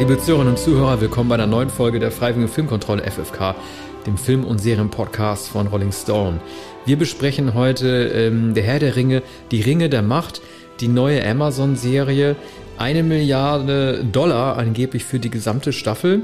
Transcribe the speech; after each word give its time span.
Liebe 0.00 0.18
Zuhörerinnen 0.18 0.54
und 0.54 0.58
Zuhörer, 0.58 0.98
willkommen 1.02 1.28
bei 1.28 1.34
einer 1.34 1.46
neuen 1.46 1.68
Folge 1.68 1.98
der 1.98 2.10
Freiwilligen 2.10 2.50
Filmkontrolle 2.50 3.02
FFK, 3.02 3.54
dem 4.06 4.16
Film- 4.16 4.46
und 4.46 4.58
Serienpodcast 4.58 5.48
von 5.48 5.66
Rolling 5.66 5.92
Stone. 5.92 6.40
Wir 6.86 6.96
besprechen 6.96 7.52
heute 7.52 8.10
ähm, 8.14 8.54
Der 8.54 8.62
Herr 8.62 8.78
der 8.78 8.96
Ringe, 8.96 9.22
die 9.50 9.60
Ringe 9.60 9.90
der 9.90 10.00
Macht, 10.00 10.40
die 10.80 10.88
neue 10.88 11.22
Amazon-Serie, 11.22 12.34
eine 12.78 13.02
Milliarde 13.02 14.02
Dollar 14.10 14.56
angeblich 14.56 15.04
für 15.04 15.18
die 15.18 15.28
gesamte 15.28 15.70
Staffel. 15.74 16.22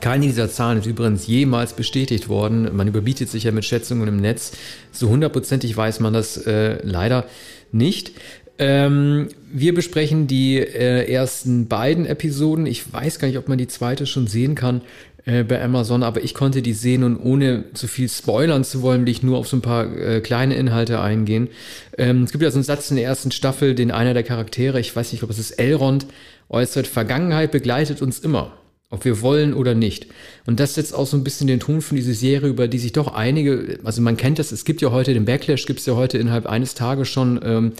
Keine 0.00 0.26
dieser 0.26 0.48
Zahlen 0.48 0.78
ist 0.78 0.86
übrigens 0.86 1.26
jemals 1.26 1.72
bestätigt 1.72 2.28
worden. 2.28 2.70
Man 2.76 2.86
überbietet 2.86 3.30
sich 3.30 3.42
ja 3.42 3.50
mit 3.50 3.64
Schätzungen 3.64 4.06
im 4.06 4.18
Netz. 4.18 4.52
So 4.92 5.08
hundertprozentig 5.08 5.76
weiß 5.76 5.98
man 5.98 6.12
das 6.12 6.36
äh, 6.36 6.78
leider 6.84 7.24
nicht. 7.72 8.12
Ähm, 8.58 9.28
wir 9.52 9.74
besprechen 9.74 10.26
die 10.26 10.58
äh, 10.58 11.10
ersten 11.10 11.68
beiden 11.68 12.06
Episoden. 12.06 12.66
Ich 12.66 12.92
weiß 12.92 13.18
gar 13.18 13.28
nicht, 13.28 13.38
ob 13.38 13.48
man 13.48 13.58
die 13.58 13.66
zweite 13.66 14.06
schon 14.06 14.26
sehen 14.26 14.54
kann 14.54 14.82
äh, 15.24 15.42
bei 15.42 15.62
Amazon, 15.62 16.02
aber 16.02 16.22
ich 16.22 16.34
konnte 16.34 16.62
die 16.62 16.72
sehen 16.72 17.02
und 17.02 17.16
ohne 17.16 17.64
zu 17.74 17.88
viel 17.88 18.08
spoilern 18.08 18.64
zu 18.64 18.82
wollen, 18.82 19.02
will 19.02 19.12
ich 19.12 19.22
nur 19.22 19.38
auf 19.38 19.48
so 19.48 19.56
ein 19.56 19.62
paar 19.62 19.96
äh, 19.96 20.20
kleine 20.20 20.54
Inhalte 20.54 21.00
eingehen. 21.00 21.48
Ähm, 21.96 22.24
es 22.24 22.32
gibt 22.32 22.42
ja 22.42 22.50
so 22.50 22.56
einen 22.56 22.64
Satz 22.64 22.90
in 22.90 22.96
der 22.96 23.06
ersten 23.06 23.30
Staffel, 23.30 23.74
den 23.74 23.90
einer 23.90 24.14
der 24.14 24.22
Charaktere, 24.22 24.80
ich 24.80 24.94
weiß 24.94 25.06
nicht, 25.06 25.14
ich 25.14 25.20
glaube, 25.20 25.32
es 25.32 25.38
ist 25.38 25.52
Elrond, 25.52 26.06
äußert, 26.48 26.86
Vergangenheit 26.86 27.52
begleitet 27.52 28.02
uns 28.02 28.18
immer 28.18 28.52
ob 28.92 29.06
wir 29.06 29.22
wollen 29.22 29.54
oder 29.54 29.74
nicht. 29.74 30.06
Und 30.46 30.60
das 30.60 30.74
setzt 30.74 30.94
auch 30.94 31.06
so 31.06 31.16
ein 31.16 31.24
bisschen 31.24 31.46
den 31.46 31.60
Ton 31.60 31.80
von 31.80 31.96
dieser 31.96 32.12
Serie, 32.12 32.50
über 32.50 32.68
die 32.68 32.78
sich 32.78 32.92
doch 32.92 33.14
einige, 33.14 33.78
also 33.84 34.02
man 34.02 34.18
kennt 34.18 34.38
das, 34.38 34.52
es 34.52 34.64
gibt 34.64 34.82
ja 34.82 34.92
heute 34.92 35.14
den 35.14 35.24
Backlash, 35.24 35.64
gibt 35.64 35.80
es 35.80 35.86
ja 35.86 35.96
heute 35.96 36.18
innerhalb 36.18 36.46
eines 36.46 36.74
Tages 36.74 37.08
schon, 37.08 37.40
ähm, 37.42 37.72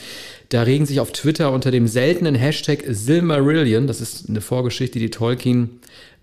da 0.48 0.62
regen 0.62 0.86
sich 0.86 1.00
auf 1.00 1.12
Twitter 1.12 1.52
unter 1.52 1.70
dem 1.70 1.86
seltenen 1.86 2.34
Hashtag 2.34 2.84
Silmarillion, 2.88 3.86
das 3.86 4.00
ist 4.00 4.28
eine 4.28 4.40
Vorgeschichte, 4.40 4.98
die 4.98 5.10
Tolkien 5.10 5.80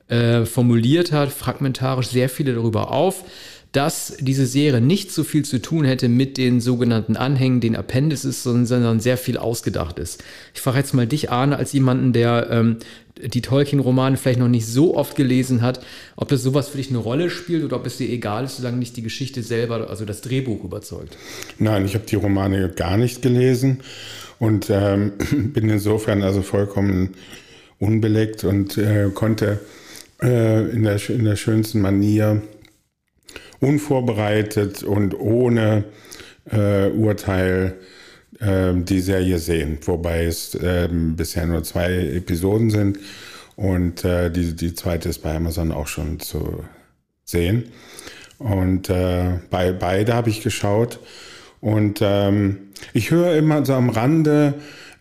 äh, 0.08 0.46
formuliert 0.46 1.12
hat, 1.12 1.31
fragmentarisch 1.31 2.08
sehr 2.08 2.28
viele 2.28 2.56
darüber 2.56 2.92
auf 2.92 3.24
dass 3.72 4.17
diese 4.20 4.48
Serie 4.48 4.81
nicht 4.81 5.12
so 5.12 5.23
viel 5.23 5.45
zu 5.45 5.62
tun 5.62 5.86
hätte 5.86 6.09
mit 6.09 6.38
den 6.38 6.59
sogenannten 6.59 7.16
Anhängen, 7.16 7.59
den 7.59 7.75
Appendices, 7.75 8.42
sondern 8.42 9.00
sehr 9.00 9.17
viel 9.17 9.38
ausgedacht 9.38 10.00
ist. 10.00 10.23
Ich 10.56 10.62
frage 10.62 10.80
jetzt 10.80 10.94
mal 10.94 11.06
dich, 11.06 11.30
Arne, 11.31 11.58
als 11.58 11.73
jemanden, 11.73 12.12
der 12.12 12.47
ähm, 12.50 12.78
die 13.22 13.42
Tolkien-Romane 13.42 14.17
vielleicht 14.17 14.40
noch 14.40 14.47
nicht 14.47 14.66
so 14.66 14.95
oft 14.95 15.16
gelesen 15.16 15.62
hat, 15.62 15.81
ob 16.16 16.30
das 16.30 16.42
sowas 16.42 16.70
für 16.70 16.78
dich 16.78 16.90
eine 16.90 16.97
Rolle 16.97 17.30
spielt 17.30 17.64
oder 17.64 17.75
ob 17.75 17.86
es 17.86 17.97
dir 17.97 18.09
egal 18.09 18.45
ist, 18.45 18.58
solange 18.58 18.78
nicht 18.78 18.97
die 18.97 19.03
Geschichte 19.03 19.44
selber, 19.44 19.90
also 19.90 20.06
das 20.06 20.22
Drehbuch 20.22 20.64
überzeugt. 20.64 21.17
Nein, 21.59 21.86
ich 21.86 21.94
habe 21.94 22.06
die 22.06 22.16
Romane 22.16 22.70
gar 22.70 22.97
nicht 22.97 23.22
gelesen 23.22 23.81
und 24.40 24.67
ähm, 24.70 25.14
bin 25.53 25.70
insofern 25.70 26.23
also 26.23 26.42
vollkommen 26.42 27.12
unbeleckt 27.78 28.44
und 28.44 28.78
äh, 28.78 29.09
konnte 29.14 29.59
äh, 30.22 30.70
in, 30.70 30.84
der, 30.84 31.09
in 31.09 31.25
der 31.25 31.36
schönsten 31.36 31.81
Manier 31.81 32.42
unvorbereitet 33.60 34.84
und 34.84 35.20
ohne 35.20 35.86
äh, 36.50 36.90
Urteil 36.90 37.76
äh, 38.40 38.74
die 38.74 39.02
Serie 39.02 39.40
sehen, 39.40 39.78
wobei 39.82 40.26
es 40.26 40.56
äh, 40.56 40.88
bisher 40.92 41.46
nur 41.46 41.64
zwei 41.64 41.94
Episoden 41.94 42.70
sind 42.70 43.00
und 43.56 44.06
äh, 44.06 44.32
die, 44.32 44.56
die 44.56 44.74
zweite 44.74 45.10
ist 45.10 45.20
bei 45.20 45.36
Amazon 45.36 45.72
auch 45.72 45.88
schon 45.88 46.20
zu 46.20 46.64
sehen. 47.25 47.72
Und 48.38 48.90
äh, 48.90 49.40
bei 49.50 49.74
beide 49.74 50.14
habe 50.14 50.30
ich 50.30 50.42
geschaut 50.42 51.00
und 51.59 52.00
ähm, 52.02 52.69
ich 52.94 53.12
höre 53.12 53.36
immer 53.36 53.66
so 53.66 53.74
am 53.74 53.90
Rande 53.90 54.53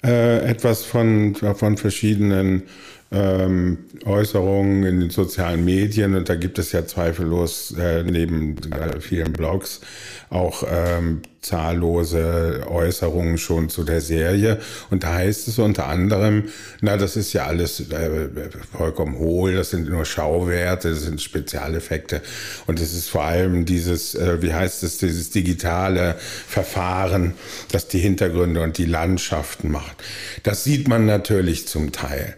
äh, 0.05 0.39
etwas 0.41 0.85
von, 0.85 1.37
von 1.37 1.77
verschiedenen 1.77 2.65
ähm, 3.11 3.79
Äußerungen 4.05 4.85
in 4.85 5.01
den 5.01 5.11
sozialen 5.11 5.65
Medien 5.65 6.15
und 6.15 6.29
da 6.29 6.35
gibt 6.35 6.59
es 6.59 6.73
ja 6.73 6.87
zweifellos 6.87 7.75
äh, 7.79 8.03
neben 8.03 8.57
äh, 8.71 9.01
vielen 9.01 9.33
Blogs 9.33 9.81
auch 10.29 10.63
ähm, 10.71 11.23
zahllose 11.41 12.65
Äußerungen 12.69 13.39
schon 13.39 13.71
zu 13.71 13.85
der 13.85 14.03
Serie 14.03 14.61
und 14.91 15.05
da 15.05 15.15
heißt 15.15 15.49
es 15.49 15.59
unter 15.59 15.87
anderem, 15.87 16.45
na 16.83 16.99
das 16.99 17.17
ist 17.17 17.33
ja 17.33 17.47
alles 17.47 17.81
äh, 17.91 18.29
vollkommen 18.77 19.17
hohl, 19.17 19.55
das 19.55 19.71
sind 19.71 19.89
nur 19.89 20.05
Schauwerte, 20.05 20.91
das 20.91 21.05
sind 21.05 21.23
Spezialeffekte 21.23 22.21
und 22.67 22.79
es 22.79 22.93
ist 22.93 23.09
vor 23.09 23.25
allem 23.25 23.65
dieses, 23.65 24.17
äh, 24.17 24.43
wie 24.43 24.53
heißt 24.53 24.83
es, 24.83 24.99
dieses 24.99 25.31
digitale 25.31 26.17
Verfahren, 26.19 27.33
das 27.73 27.89
die 27.89 28.01
Hintergründe 28.01 28.61
und 28.61 28.77
die 28.77 28.85
Landschaften 28.85 29.71
macht. 29.71 29.97
Das 30.43 30.65
sieht 30.65 30.89
man 30.89 31.07
natürlich 31.07 31.67
zum 31.69 31.93
Teil. 31.93 32.35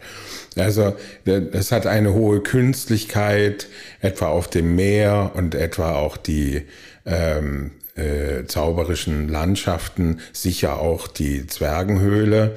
Also 0.57 0.97
es 1.25 1.71
hat 1.71 1.87
eine 1.87 2.13
hohe 2.13 2.41
Künstlichkeit, 2.41 3.69
etwa 4.01 4.29
auf 4.29 4.49
dem 4.49 4.75
Meer 4.75 5.33
und 5.35 5.55
etwa 5.55 5.95
auch 5.95 6.17
die 6.17 6.63
ähm, 7.07 7.73
äh, 7.95 8.47
zauberischen 8.47 9.29
Landschaften, 9.29 10.21
sicher 10.33 10.81
auch 10.81 11.07
die 11.07 11.47
Zwergenhöhle. 11.47 12.57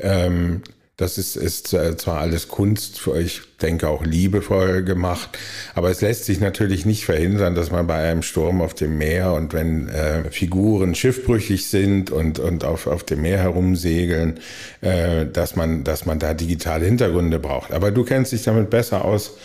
Ähm, 0.00 0.62
das 0.98 1.16
ist, 1.16 1.36
ist 1.36 1.68
zwar 1.68 2.18
alles 2.18 2.48
Kunst, 2.48 3.00
ich 3.20 3.42
denke 3.62 3.88
auch 3.88 4.04
liebevoll 4.04 4.82
gemacht, 4.82 5.38
aber 5.74 5.90
es 5.90 6.00
lässt 6.00 6.24
sich 6.24 6.40
natürlich 6.40 6.86
nicht 6.86 7.04
verhindern, 7.04 7.54
dass 7.54 7.70
man 7.70 7.86
bei 7.86 8.10
einem 8.10 8.22
Sturm 8.22 8.60
auf 8.60 8.74
dem 8.74 8.98
Meer 8.98 9.32
und 9.32 9.52
wenn 9.52 9.88
äh, 9.88 10.28
Figuren 10.32 10.96
schiffbrüchig 10.96 11.66
sind 11.68 12.10
und, 12.10 12.40
und 12.40 12.64
auf, 12.64 12.88
auf 12.88 13.04
dem 13.04 13.22
Meer 13.22 13.38
herumsegeln, 13.38 14.40
äh, 14.80 15.26
dass, 15.26 15.54
man, 15.54 15.84
dass 15.84 16.04
man 16.04 16.18
da 16.18 16.34
digitale 16.34 16.86
Hintergründe 16.86 17.38
braucht. 17.38 17.72
Aber 17.72 17.92
du 17.92 18.02
kennst 18.02 18.32
dich 18.32 18.42
damit 18.42 18.68
besser 18.68 19.04
aus 19.04 19.36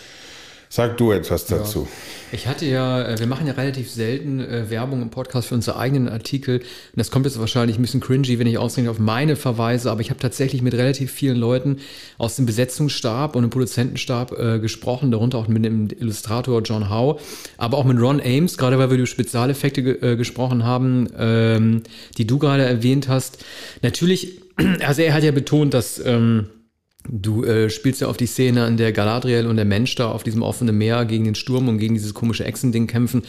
Sag 0.74 0.96
du 0.96 1.12
etwas 1.12 1.46
dazu. 1.46 1.82
Ja. 1.82 1.88
Ich 2.32 2.48
hatte 2.48 2.66
ja, 2.66 3.06
äh, 3.06 3.20
wir 3.20 3.28
machen 3.28 3.46
ja 3.46 3.52
relativ 3.52 3.88
selten 3.88 4.40
äh, 4.40 4.68
Werbung 4.70 5.02
im 5.02 5.10
Podcast 5.10 5.46
für 5.46 5.54
unsere 5.54 5.78
eigenen 5.78 6.08
Artikel. 6.08 6.58
Und 6.58 6.66
das 6.96 7.12
kommt 7.12 7.26
jetzt 7.26 7.38
wahrscheinlich 7.38 7.78
ein 7.78 7.82
bisschen 7.82 8.00
cringy, 8.00 8.40
wenn 8.40 8.48
ich 8.48 8.58
ausgerechnet 8.58 8.90
auf 8.90 8.98
meine 8.98 9.36
verweise, 9.36 9.88
aber 9.92 10.00
ich 10.00 10.10
habe 10.10 10.18
tatsächlich 10.18 10.62
mit 10.62 10.74
relativ 10.74 11.12
vielen 11.12 11.36
Leuten 11.36 11.76
aus 12.18 12.34
dem 12.34 12.44
Besetzungsstab 12.44 13.36
und 13.36 13.42
dem 13.42 13.50
Produzentenstab 13.50 14.32
äh, 14.32 14.58
gesprochen, 14.58 15.12
darunter 15.12 15.38
auch 15.38 15.46
mit 15.46 15.64
dem 15.64 15.90
Illustrator 15.90 16.60
John 16.62 16.90
Howe, 16.90 17.20
aber 17.56 17.78
auch 17.78 17.84
mit 17.84 18.00
Ron 18.00 18.20
Ames, 18.20 18.58
gerade 18.58 18.76
weil 18.76 18.90
wir 18.90 18.96
über 18.96 19.06
Spezialeffekte 19.06 19.80
äh, 20.02 20.16
gesprochen 20.16 20.64
haben, 20.64 21.08
ähm, 21.16 21.82
die 22.18 22.26
du 22.26 22.40
gerade 22.40 22.64
erwähnt 22.64 23.06
hast. 23.06 23.44
Natürlich, 23.82 24.40
also 24.84 25.02
er 25.02 25.14
hat 25.14 25.22
ja 25.22 25.30
betont, 25.30 25.72
dass 25.72 26.04
ähm, 26.04 26.48
Du 27.06 27.44
äh, 27.44 27.68
spielst 27.68 28.00
ja 28.00 28.06
auf 28.06 28.16
die 28.16 28.26
Szene, 28.26 28.64
an 28.64 28.78
der 28.78 28.90
Galadriel 28.90 29.46
und 29.46 29.56
der 29.56 29.66
Mensch 29.66 29.94
da 29.94 30.10
auf 30.10 30.22
diesem 30.22 30.40
offenen 30.40 30.78
Meer 30.78 31.04
gegen 31.04 31.24
den 31.24 31.34
Sturm 31.34 31.68
und 31.68 31.76
gegen 31.76 31.94
dieses 31.94 32.14
komische 32.14 32.46
Echsending 32.46 32.86
kämpfen. 32.86 33.22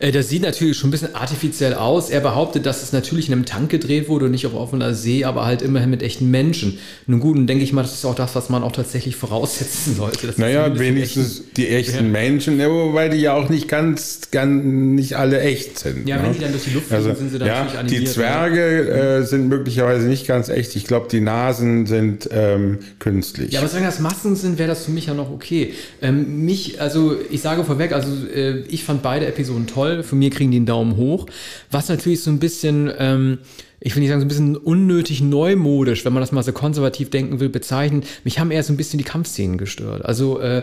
Ja. 0.00 0.08
Äh, 0.08 0.12
das 0.12 0.28
sieht 0.28 0.42
natürlich 0.42 0.76
schon 0.76 0.88
ein 0.88 0.90
bisschen 0.90 1.14
artifiziell 1.14 1.74
aus. 1.74 2.10
Er 2.10 2.18
behauptet, 2.18 2.66
dass 2.66 2.82
es 2.82 2.92
natürlich 2.92 3.28
in 3.28 3.34
einem 3.34 3.44
Tank 3.44 3.70
gedreht 3.70 4.08
wurde 4.08 4.24
und 4.24 4.32
nicht 4.32 4.46
auf 4.46 4.54
offener 4.54 4.94
See, 4.94 5.24
aber 5.24 5.46
halt 5.46 5.62
immerhin 5.62 5.90
mit 5.90 6.02
echten 6.02 6.28
Menschen. 6.32 6.78
Nun 7.06 7.20
gut, 7.20 7.36
dann 7.36 7.46
denke 7.46 7.62
ich 7.62 7.72
mal, 7.72 7.82
das 7.82 7.94
ist 7.94 8.04
auch 8.04 8.16
das, 8.16 8.34
was 8.34 8.48
man 8.48 8.64
auch 8.64 8.72
tatsächlich 8.72 9.14
voraussetzen 9.14 9.94
sollte. 9.96 10.34
naja, 10.36 10.76
wenigstens 10.76 11.38
echten, 11.38 11.54
die 11.56 11.68
echten 11.68 12.06
ja. 12.06 12.10
Menschen, 12.10 12.58
ja, 12.58 12.68
wobei 12.68 13.08
die 13.10 13.18
ja 13.18 13.34
auch 13.34 13.48
nicht 13.48 13.68
ganz, 13.68 14.22
ganz, 14.32 14.64
nicht 14.64 15.16
alle 15.16 15.40
echt 15.40 15.78
sind. 15.78 16.08
Ja, 16.08 16.16
ne? 16.16 16.24
wenn 16.24 16.32
die 16.32 16.40
dann 16.40 16.50
durch 16.50 16.64
die 16.64 16.70
Luft 16.70 16.88
fliegen, 16.88 17.04
also, 17.04 17.14
sind 17.14 17.30
sie 17.30 17.38
dann 17.38 17.46
ja, 17.46 17.58
natürlich 17.58 17.78
animiert. 17.78 18.02
Die 18.02 18.06
Zwerge 18.06 18.88
äh, 18.88 19.22
sind 19.22 19.48
möglicherweise 19.48 20.08
nicht 20.08 20.26
ganz 20.26 20.48
echt. 20.48 20.74
Ich 20.74 20.84
glaube, 20.84 21.06
die 21.08 21.20
Nasen 21.20 21.86
sind 21.86 22.28
ähm, 22.32 22.80
künstlich. 23.04 23.52
Ja, 23.52 23.60
aber 23.60 23.68
solange 23.68 23.86
das 23.86 24.00
Massen 24.00 24.34
sind, 24.34 24.58
wäre 24.58 24.68
das 24.68 24.86
für 24.86 24.90
mich 24.90 25.06
ja 25.06 25.14
noch 25.14 25.30
okay. 25.30 25.74
Ähm, 26.00 26.46
mich, 26.46 26.80
also 26.80 27.14
ich 27.30 27.42
sage 27.42 27.62
vorweg, 27.62 27.92
also 27.92 28.26
äh, 28.26 28.60
ich 28.62 28.82
fand 28.82 29.02
beide 29.02 29.26
Episoden 29.26 29.66
toll. 29.66 30.02
Für 30.02 30.16
mir 30.16 30.30
kriegen 30.30 30.50
die 30.50 30.56
einen 30.56 30.66
Daumen 30.66 30.96
hoch. 30.96 31.26
Was 31.70 31.90
natürlich 31.90 32.22
so 32.22 32.30
ein 32.30 32.38
bisschen 32.38 32.90
ähm, 32.98 33.38
ich 33.80 33.94
will 33.94 34.00
nicht 34.00 34.10
sagen, 34.10 34.20
so 34.20 34.24
ein 34.24 34.28
bisschen 34.28 34.56
unnötig 34.56 35.20
neumodisch, 35.20 36.04
wenn 36.04 36.12
man 36.12 36.22
das 36.22 36.32
mal 36.32 36.42
so 36.42 36.52
konservativ 36.52 37.10
denken 37.10 37.40
will, 37.40 37.48
bezeichnen. 37.48 38.04
Mich 38.24 38.38
haben 38.38 38.50
eher 38.50 38.62
so 38.62 38.72
ein 38.72 38.76
bisschen 38.76 38.98
die 38.98 39.04
Kampfszenen 39.04 39.58
gestört. 39.58 40.04
Also 40.04 40.40
äh, 40.40 40.62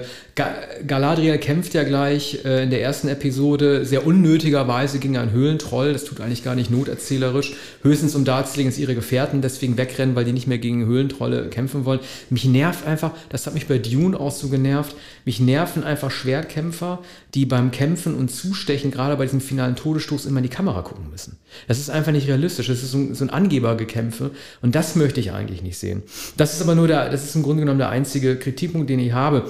Galadriel 0.88 1.38
kämpft 1.38 1.74
ja 1.74 1.84
gleich 1.84 2.44
äh, 2.46 2.64
in 2.64 2.70
der 2.70 2.82
ersten 2.82 3.08
Episode 3.08 3.86
sehr 3.86 4.08
unnötigerweise 4.08 5.00
gegen 5.00 5.18
einen 5.18 5.32
Höhlentroll. 5.32 5.94
Das 5.94 6.06
tut 6.06 6.20
eigentlich 6.22 6.44
gar 6.44 6.56
nicht 6.56 6.72
noterzählerisch. 6.72 7.54
Höchstens 7.84 8.16
um 8.16 8.26
darzulegen, 8.26 8.72
dass 8.72 8.80
ihre 8.80 8.96
Gefährten 8.96 9.42
deswegen 9.42 9.78
wegrennen, 9.78 10.16
weil 10.16 10.26
die 10.26 10.34
nicht 10.34 10.48
mehr 10.48 10.58
gegen 10.58 10.86
Höhlentrolle 10.86 11.50
kämpfen 11.50 11.86
wollen. 11.86 12.00
Mich 12.30 12.46
nervt 12.46 12.88
einfach, 12.88 13.12
das 13.30 13.46
hat 13.46 13.54
mich 13.54 13.68
bei 13.68 13.78
Dune 13.78 14.20
auch 14.20 14.32
so 14.32 14.50
genervt, 14.50 14.96
mich 15.26 15.40
nerven 15.40 15.84
einfach 15.84 16.12
Schwertkämpfer, 16.12 17.00
die 17.36 17.46
beim 17.46 17.72
Kämpfen 17.72 18.16
und 18.16 18.30
Zustechen, 18.30 18.92
gerade 18.92 19.16
bei 19.16 19.26
diesem 19.26 19.42
finalen 19.42 19.76
Todesstoß, 19.76 20.26
immer 20.26 20.40
in 20.40 20.44
die 20.44 20.50
Kamera 20.50 20.82
gucken 20.82 21.10
müssen. 21.12 21.38
Das 21.68 21.80
ist 21.80 21.90
einfach 21.90 22.12
nicht 22.12 22.28
realistisch. 22.28 22.68
Das 22.68 22.82
ist 22.82 22.92
so 22.92 23.11
so 23.14 23.26
ein 23.26 23.30
Angebergekämpfe. 23.30 24.32
Und 24.62 24.76
das 24.76 24.96
möchte 24.96 25.20
ich 25.20 25.32
eigentlich 25.32 25.62
nicht 25.62 25.78
sehen. 25.78 26.04
Das 26.38 26.54
ist 26.54 26.62
aber 26.62 26.76
nur 26.76 26.88
der, 26.88 27.10
das 27.10 27.24
ist 27.24 27.36
im 27.36 27.44
Grunde 27.44 27.62
genommen 27.62 27.80
der 27.80 27.90
einzige 27.90 28.36
Kritikpunkt, 28.36 28.90
den 28.90 29.00
ich 29.00 29.14
habe. 29.14 29.50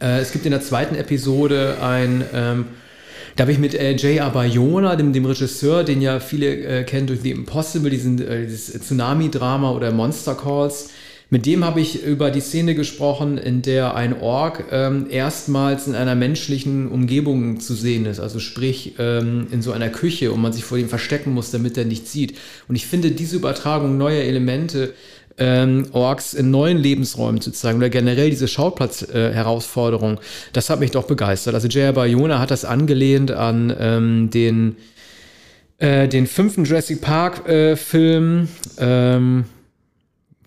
Äh, 0.00 0.20
es 0.20 0.32
gibt 0.32 0.44
in 0.44 0.50
der 0.50 0.62
zweiten 0.62 0.94
Episode 0.94 1.78
ein, 1.82 2.24
ähm, 2.32 2.66
da 3.36 3.42
habe 3.42 3.52
ich 3.52 3.58
mit 3.58 3.74
äh, 3.74 3.96
Jay 3.96 4.20
Abayona, 4.20 4.96
dem, 4.96 5.12
dem 5.12 5.26
Regisseur, 5.26 5.82
den 5.82 6.00
ja 6.00 6.20
viele 6.20 6.46
äh, 6.46 6.84
kennen 6.84 7.06
durch 7.06 7.20
The 7.20 7.32
Impossible, 7.32 7.90
diesen, 7.90 8.20
äh, 8.20 8.42
dieses 8.46 8.80
Tsunami-Drama 8.80 9.72
oder 9.72 9.90
Monster 9.90 10.34
Calls, 10.34 10.90
Mit 11.34 11.46
dem 11.46 11.64
habe 11.64 11.80
ich 11.80 12.04
über 12.04 12.30
die 12.30 12.38
Szene 12.38 12.76
gesprochen, 12.76 13.38
in 13.38 13.60
der 13.60 13.96
ein 13.96 14.20
Ork 14.20 14.66
ähm, 14.70 15.08
erstmals 15.10 15.88
in 15.88 15.96
einer 15.96 16.14
menschlichen 16.14 16.86
Umgebung 16.86 17.58
zu 17.58 17.74
sehen 17.74 18.06
ist. 18.06 18.20
Also 18.20 18.38
sprich 18.38 18.94
ähm, 19.00 19.48
in 19.50 19.60
so 19.60 19.72
einer 19.72 19.88
Küche 19.88 20.30
und 20.30 20.40
man 20.40 20.52
sich 20.52 20.62
vor 20.62 20.78
dem 20.78 20.88
verstecken 20.88 21.32
muss, 21.34 21.50
damit 21.50 21.76
er 21.76 21.86
nichts 21.86 22.12
sieht. 22.12 22.38
Und 22.68 22.76
ich 22.76 22.86
finde, 22.86 23.10
diese 23.10 23.34
Übertragung 23.34 23.98
neuer 23.98 24.22
Elemente 24.22 24.94
ähm, 25.36 25.88
Orks 25.90 26.34
in 26.34 26.52
neuen 26.52 26.78
Lebensräumen 26.78 27.40
zu 27.40 27.50
zeigen 27.50 27.78
oder 27.78 27.90
generell 27.90 28.30
diese 28.30 28.46
Schauplatz-Herausforderung, 28.46 30.18
äh, 30.18 30.20
das 30.52 30.70
hat 30.70 30.78
mich 30.78 30.92
doch 30.92 31.08
begeistert. 31.08 31.56
Also 31.56 31.66
J.R. 31.66 31.94
Bayona 31.94 32.38
hat 32.38 32.52
das 32.52 32.64
angelehnt 32.64 33.32
an 33.32 33.74
ähm, 33.76 34.30
den, 34.30 34.76
äh, 35.78 36.06
den 36.06 36.28
fünften 36.28 36.64
Jurassic 36.64 37.00
Park-Film. 37.00 38.48
Äh, 38.78 39.16
ähm, 39.16 39.46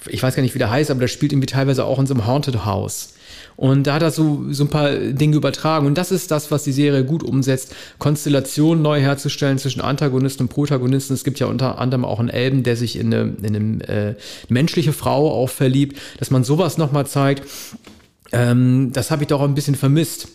ich 0.06 0.22
weiß 0.22 0.36
gar 0.36 0.44
nicht, 0.44 0.54
wie 0.54 0.60
der 0.60 0.70
heißt, 0.70 0.92
aber 0.92 1.00
der 1.00 1.08
spielt 1.08 1.32
irgendwie 1.32 1.48
teilweise 1.48 1.86
auch 1.86 2.00
in 2.00 2.06
so 2.06 2.14
einem 2.14 2.28
Haunted 2.28 2.66
House. 2.66 3.14
Und 3.56 3.88
da 3.88 3.96
hat 3.96 4.04
er 4.04 4.12
so, 4.12 4.46
so 4.52 4.66
ein 4.66 4.70
paar 4.70 4.92
Dinge 4.92 5.36
übertragen. 5.36 5.88
Und 5.88 5.98
das 5.98 6.12
ist 6.12 6.30
das, 6.30 6.52
was 6.52 6.64
die 6.64 6.72
Serie 6.72 7.04
gut 7.04 7.24
umsetzt, 7.24 7.76
Konstellationen 7.98 8.84
neu 8.84 9.02
herzustellen 9.02 9.58
zwischen 9.58 9.82
Antagonisten 9.82 10.44
und 10.44 10.50
Protagonisten. 10.50 11.16
Es 11.16 11.24
gibt 11.24 11.40
ja 11.40 11.48
unter 11.48 11.80
anderem 11.80 12.06
auch 12.06 12.20
einen 12.20 12.30
Elben, 12.30 12.62
der 12.62 12.76
sich 12.76 12.98
in 12.98 13.14
eine, 13.14 13.34
in 13.42 13.56
eine 13.56 13.88
äh, 13.88 14.16
menschliche 14.48 14.94
Frau 14.94 15.32
auch 15.32 15.50
verliebt, 15.50 16.00
dass 16.20 16.30
man 16.30 16.44
sowas 16.44 16.78
nochmal 16.78 17.08
zeigt. 17.08 17.44
Ähm, 18.32 18.92
das 18.94 19.10
habe 19.10 19.24
ich 19.24 19.28
doch 19.28 19.42
auch 19.42 19.46
ein 19.46 19.56
bisschen 19.56 19.76
vermisst 19.76 20.28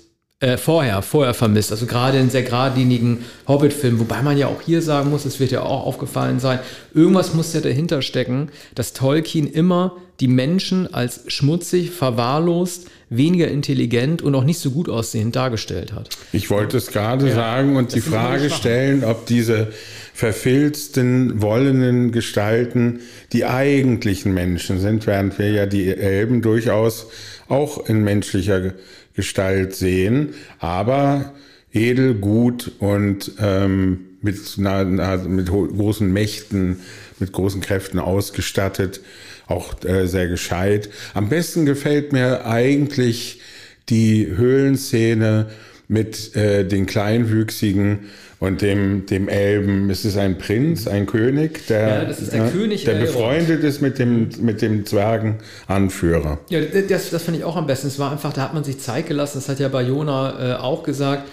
äh, 0.42 0.58
vorher, 0.58 1.02
vorher 1.02 1.34
vermisst. 1.34 1.70
Also 1.70 1.86
gerade 1.86 2.18
in 2.18 2.28
sehr 2.28 2.42
geradlinigen 2.42 3.18
Hobbit-Filmen, 3.46 4.00
wobei 4.00 4.22
man 4.22 4.36
ja 4.36 4.48
auch 4.48 4.60
hier 4.60 4.82
sagen 4.82 5.08
muss, 5.10 5.24
es 5.24 5.38
wird 5.38 5.52
ja 5.52 5.62
auch 5.62 5.86
aufgefallen 5.86 6.40
sein, 6.40 6.58
irgendwas 6.92 7.32
muss 7.32 7.54
ja 7.54 7.60
dahinter 7.60 8.02
stecken, 8.02 8.48
dass 8.74 8.92
Tolkien 8.92 9.46
immer 9.46 9.96
die 10.18 10.26
Menschen 10.26 10.92
als 10.92 11.22
schmutzig, 11.28 11.92
verwahrlost, 11.92 12.88
weniger 13.08 13.48
intelligent 13.48 14.20
und 14.20 14.34
auch 14.34 14.42
nicht 14.42 14.58
so 14.58 14.72
gut 14.72 14.88
aussehend 14.88 15.36
dargestellt 15.36 15.92
hat. 15.92 16.08
Ich 16.32 16.50
wollte 16.50 16.76
es 16.76 16.88
gerade 16.88 17.28
ja, 17.28 17.34
sagen 17.34 17.76
und 17.76 17.94
die 17.94 18.00
Frage 18.00 18.50
stellen, 18.50 19.04
ob 19.04 19.26
diese 19.26 19.68
verfilzten, 20.12 21.40
wollenden 21.40 22.10
Gestalten 22.10 23.00
die 23.32 23.44
eigentlichen 23.44 24.34
Menschen 24.34 24.80
sind, 24.80 25.06
während 25.06 25.38
wir 25.38 25.50
ja 25.50 25.66
die 25.66 25.88
Elben 25.88 26.42
durchaus 26.42 27.06
auch 27.48 27.88
in 27.88 28.02
menschlicher 28.02 28.72
Gestalt 29.14 29.74
sehen, 29.74 30.34
aber 30.58 31.34
edel, 31.72 32.14
gut 32.14 32.72
und 32.78 33.32
ähm, 33.40 34.00
mit, 34.22 34.38
na, 34.56 34.84
na, 34.84 35.16
mit 35.16 35.48
großen 35.48 36.10
Mächten, 36.12 36.80
mit 37.18 37.32
großen 37.32 37.60
Kräften 37.60 37.98
ausgestattet, 37.98 39.00
auch 39.46 39.82
äh, 39.84 40.06
sehr 40.06 40.28
gescheit. 40.28 40.88
Am 41.14 41.28
besten 41.28 41.66
gefällt 41.66 42.12
mir 42.12 42.46
eigentlich 42.46 43.40
die 43.88 44.26
Höhlenszene 44.26 45.50
mit 45.88 46.34
äh, 46.36 46.64
den 46.64 46.86
Kleinwüchsigen 46.86 48.10
und 48.42 48.60
dem, 48.60 49.06
dem 49.06 49.28
Elben. 49.28 49.88
Es 49.88 50.04
ist 50.04 50.16
ein 50.16 50.36
Prinz, 50.36 50.88
ein 50.88 51.06
König, 51.06 51.64
der, 51.68 51.88
ja, 51.88 52.04
der, 52.06 52.38
ja, 52.38 52.48
König 52.50 52.84
der 52.84 52.94
befreundet 52.94 53.62
ist 53.62 53.80
mit 53.80 54.00
dem, 54.00 54.30
mit 54.40 54.60
dem 54.62 54.84
Zwergenanführer. 54.84 56.40
Ja, 56.48 56.60
das, 56.60 57.10
das 57.10 57.22
fand 57.22 57.36
ich 57.36 57.44
auch 57.44 57.54
am 57.54 57.68
besten. 57.68 57.86
Es 57.86 58.00
war 58.00 58.10
einfach, 58.10 58.32
da 58.32 58.42
hat 58.42 58.52
man 58.52 58.64
sich 58.64 58.80
Zeit 58.80 59.06
gelassen. 59.06 59.38
Das 59.38 59.48
hat 59.48 59.60
ja 59.60 59.68
Bayona 59.68 60.54
äh, 60.54 60.56
auch 60.56 60.82
gesagt. 60.82 61.28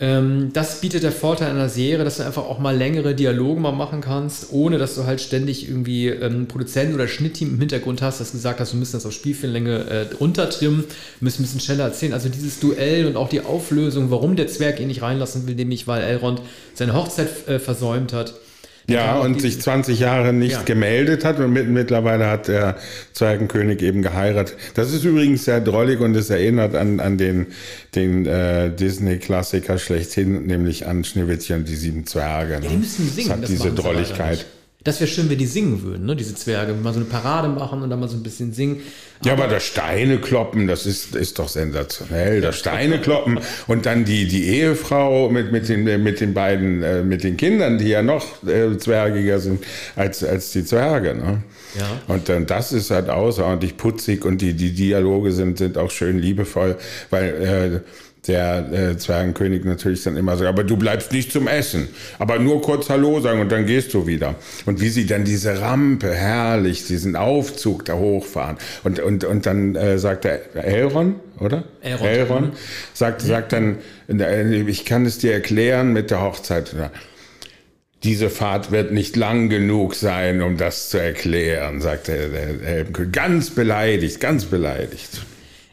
Ähm, 0.00 0.50
das 0.52 0.80
bietet 0.80 1.04
der 1.04 1.12
Vorteil 1.12 1.50
einer 1.50 1.68
Serie, 1.68 2.04
dass 2.04 2.16
du 2.16 2.24
einfach 2.24 2.44
auch 2.44 2.58
mal 2.58 2.76
längere 2.76 3.14
Dialoge 3.14 3.60
mal 3.60 3.70
machen 3.70 4.00
kannst, 4.00 4.52
ohne 4.52 4.76
dass 4.76 4.96
du 4.96 5.04
halt 5.04 5.20
ständig 5.20 5.68
irgendwie 5.68 6.08
ähm, 6.08 6.48
Produzenten 6.48 6.94
oder 6.94 7.06
Schnittteam 7.06 7.50
im 7.50 7.60
Hintergrund 7.60 8.02
hast, 8.02 8.20
das 8.20 8.32
gesagt 8.32 8.58
hast, 8.58 8.72
wir 8.72 8.80
müssen 8.80 8.94
das 8.94 9.06
auf 9.06 9.12
Spielfilmlänge 9.12 9.84
äh, 9.88 10.14
runtertrimmen, 10.14 10.84
müssen 11.20 11.42
ein 11.42 11.44
bisschen 11.44 11.60
schneller 11.60 11.84
erzählen. 11.84 12.12
Also 12.12 12.28
dieses 12.28 12.58
Duell 12.58 13.06
und 13.06 13.16
auch 13.16 13.28
die 13.28 13.42
Auflösung, 13.42 14.10
warum 14.10 14.34
der 14.34 14.48
Zwerg 14.48 14.80
ihn 14.80 14.88
nicht 14.88 15.02
reinlassen 15.02 15.46
will, 15.46 15.54
nämlich 15.54 15.86
weil 15.86 16.02
Elrond 16.02 16.40
seine 16.74 16.94
Hochzeit 16.94 17.28
äh, 17.46 17.60
versäumt 17.60 18.12
hat. 18.12 18.34
Ja, 18.86 19.18
und 19.18 19.40
sich 19.40 19.60
20 19.60 19.98
Jahre 19.98 20.32
nicht 20.32 20.52
ja. 20.52 20.62
gemeldet 20.62 21.24
hat 21.24 21.38
und 21.38 21.52
mit, 21.52 21.68
mittlerweile 21.68 22.26
hat 22.26 22.48
der 22.48 22.76
Zwergenkönig 23.12 23.80
eben 23.82 24.02
geheiratet. 24.02 24.56
Das 24.74 24.92
ist 24.92 25.04
übrigens 25.04 25.44
sehr 25.44 25.60
drollig 25.60 26.00
und 26.00 26.14
es 26.14 26.28
erinnert 26.28 26.74
an, 26.74 27.00
an 27.00 27.16
den, 27.16 27.46
den 27.94 28.26
äh, 28.26 28.70
Disney-Klassiker 28.70 29.78
schlechthin, 29.78 30.46
nämlich 30.46 30.86
an 30.86 31.02
Schneewittchen 31.04 31.60
und 31.60 31.68
die 31.68 31.76
sieben 31.76 32.06
Zwerge. 32.06 32.58
Ne? 32.58 32.64
Ja, 32.64 32.70
die 32.70 32.76
müssen 32.76 33.08
singen. 33.08 33.28
Das 33.28 33.38
hat 33.38 33.48
diese 33.48 33.72
Drolligkeit. 33.72 34.44
Das 34.84 35.00
wäre 35.00 35.08
schön, 35.08 35.30
wenn 35.30 35.38
die 35.38 35.46
singen 35.46 35.82
würden, 35.82 36.04
ne? 36.04 36.14
diese 36.14 36.34
Zwerge. 36.34 36.74
Mal 36.74 36.92
so 36.92 37.00
eine 37.00 37.08
Parade 37.08 37.48
machen 37.48 37.82
und 37.82 37.88
dann 37.88 37.98
mal 37.98 38.08
so 38.08 38.18
ein 38.18 38.22
bisschen 38.22 38.52
singen. 38.52 38.82
Aber 39.20 39.28
ja, 39.28 39.32
aber 39.32 39.48
das 39.48 39.64
Steine 39.64 40.18
kloppen, 40.18 40.66
das 40.66 40.84
ist, 40.84 41.16
ist 41.16 41.38
doch 41.38 41.48
sensationell. 41.48 42.42
Das 42.42 42.58
Steine 42.58 43.00
kloppen 43.00 43.40
und 43.66 43.86
dann 43.86 44.04
die, 44.04 44.28
die 44.28 44.46
Ehefrau 44.48 45.30
mit, 45.30 45.52
mit, 45.52 45.70
den, 45.70 46.02
mit 46.02 46.20
den 46.20 46.34
beiden, 46.34 46.82
äh, 46.82 47.02
mit 47.02 47.24
den 47.24 47.38
Kindern, 47.38 47.78
die 47.78 47.88
ja 47.88 48.02
noch 48.02 48.46
äh, 48.46 48.76
zwergiger 48.76 49.40
sind 49.40 49.64
als, 49.96 50.22
als 50.22 50.52
die 50.52 50.66
Zwerge. 50.66 51.14
Ne? 51.14 51.42
Ja. 51.78 52.14
Und 52.14 52.28
dann 52.28 52.44
das 52.44 52.72
ist 52.72 52.90
halt 52.90 53.08
außerordentlich 53.08 53.78
putzig 53.78 54.26
und 54.26 54.42
die, 54.42 54.52
die 54.52 54.74
Dialoge 54.74 55.32
sind, 55.32 55.56
sind 55.56 55.78
auch 55.78 55.90
schön 55.90 56.18
liebevoll, 56.18 56.76
weil 57.08 57.82
äh, 57.84 58.03
der 58.26 58.72
äh, 58.72 58.96
Zwergenkönig 58.96 59.64
natürlich 59.64 60.02
dann 60.02 60.16
immer 60.16 60.36
so, 60.36 60.46
aber 60.46 60.64
du 60.64 60.76
bleibst 60.76 61.12
nicht 61.12 61.32
zum 61.32 61.46
Essen, 61.46 61.88
aber 62.18 62.38
nur 62.38 62.62
kurz 62.62 62.88
Hallo 62.88 63.20
sagen 63.20 63.40
und 63.40 63.52
dann 63.52 63.66
gehst 63.66 63.92
du 63.94 64.06
wieder. 64.06 64.34
Und 64.66 64.80
wie 64.80 64.88
sie 64.88 65.06
dann 65.06 65.24
diese 65.24 65.60
Rampe 65.60 66.14
herrlich, 66.14 66.86
diesen 66.86 67.16
Aufzug 67.16 67.84
da 67.84 67.94
hochfahren 67.94 68.56
und, 68.82 69.00
und, 69.00 69.24
und 69.24 69.46
dann 69.46 69.76
äh, 69.76 69.98
sagt 69.98 70.24
der 70.24 70.54
Elron, 70.54 71.16
oder? 71.38 71.64
Elrond. 71.82 72.04
Elron 72.04 72.52
sagt, 72.92 73.22
sagt 73.22 73.52
dann, 73.52 73.78
äh, 74.08 74.60
ich 74.62 74.84
kann 74.84 75.04
es 75.04 75.18
dir 75.18 75.32
erklären 75.32 75.92
mit 75.92 76.10
der 76.10 76.22
Hochzeit. 76.22 76.74
Diese 78.02 78.28
Fahrt 78.28 78.70
wird 78.70 78.92
nicht 78.92 79.16
lang 79.16 79.48
genug 79.48 79.94
sein, 79.94 80.42
um 80.42 80.56
das 80.56 80.90
zu 80.90 80.98
erklären, 80.98 81.80
sagt 81.80 82.08
der, 82.08 82.28
der 82.28 82.62
Elbenkönig. 82.62 83.12
Ganz 83.12 83.50
beleidigt, 83.50 84.20
ganz 84.20 84.44
beleidigt. 84.44 85.22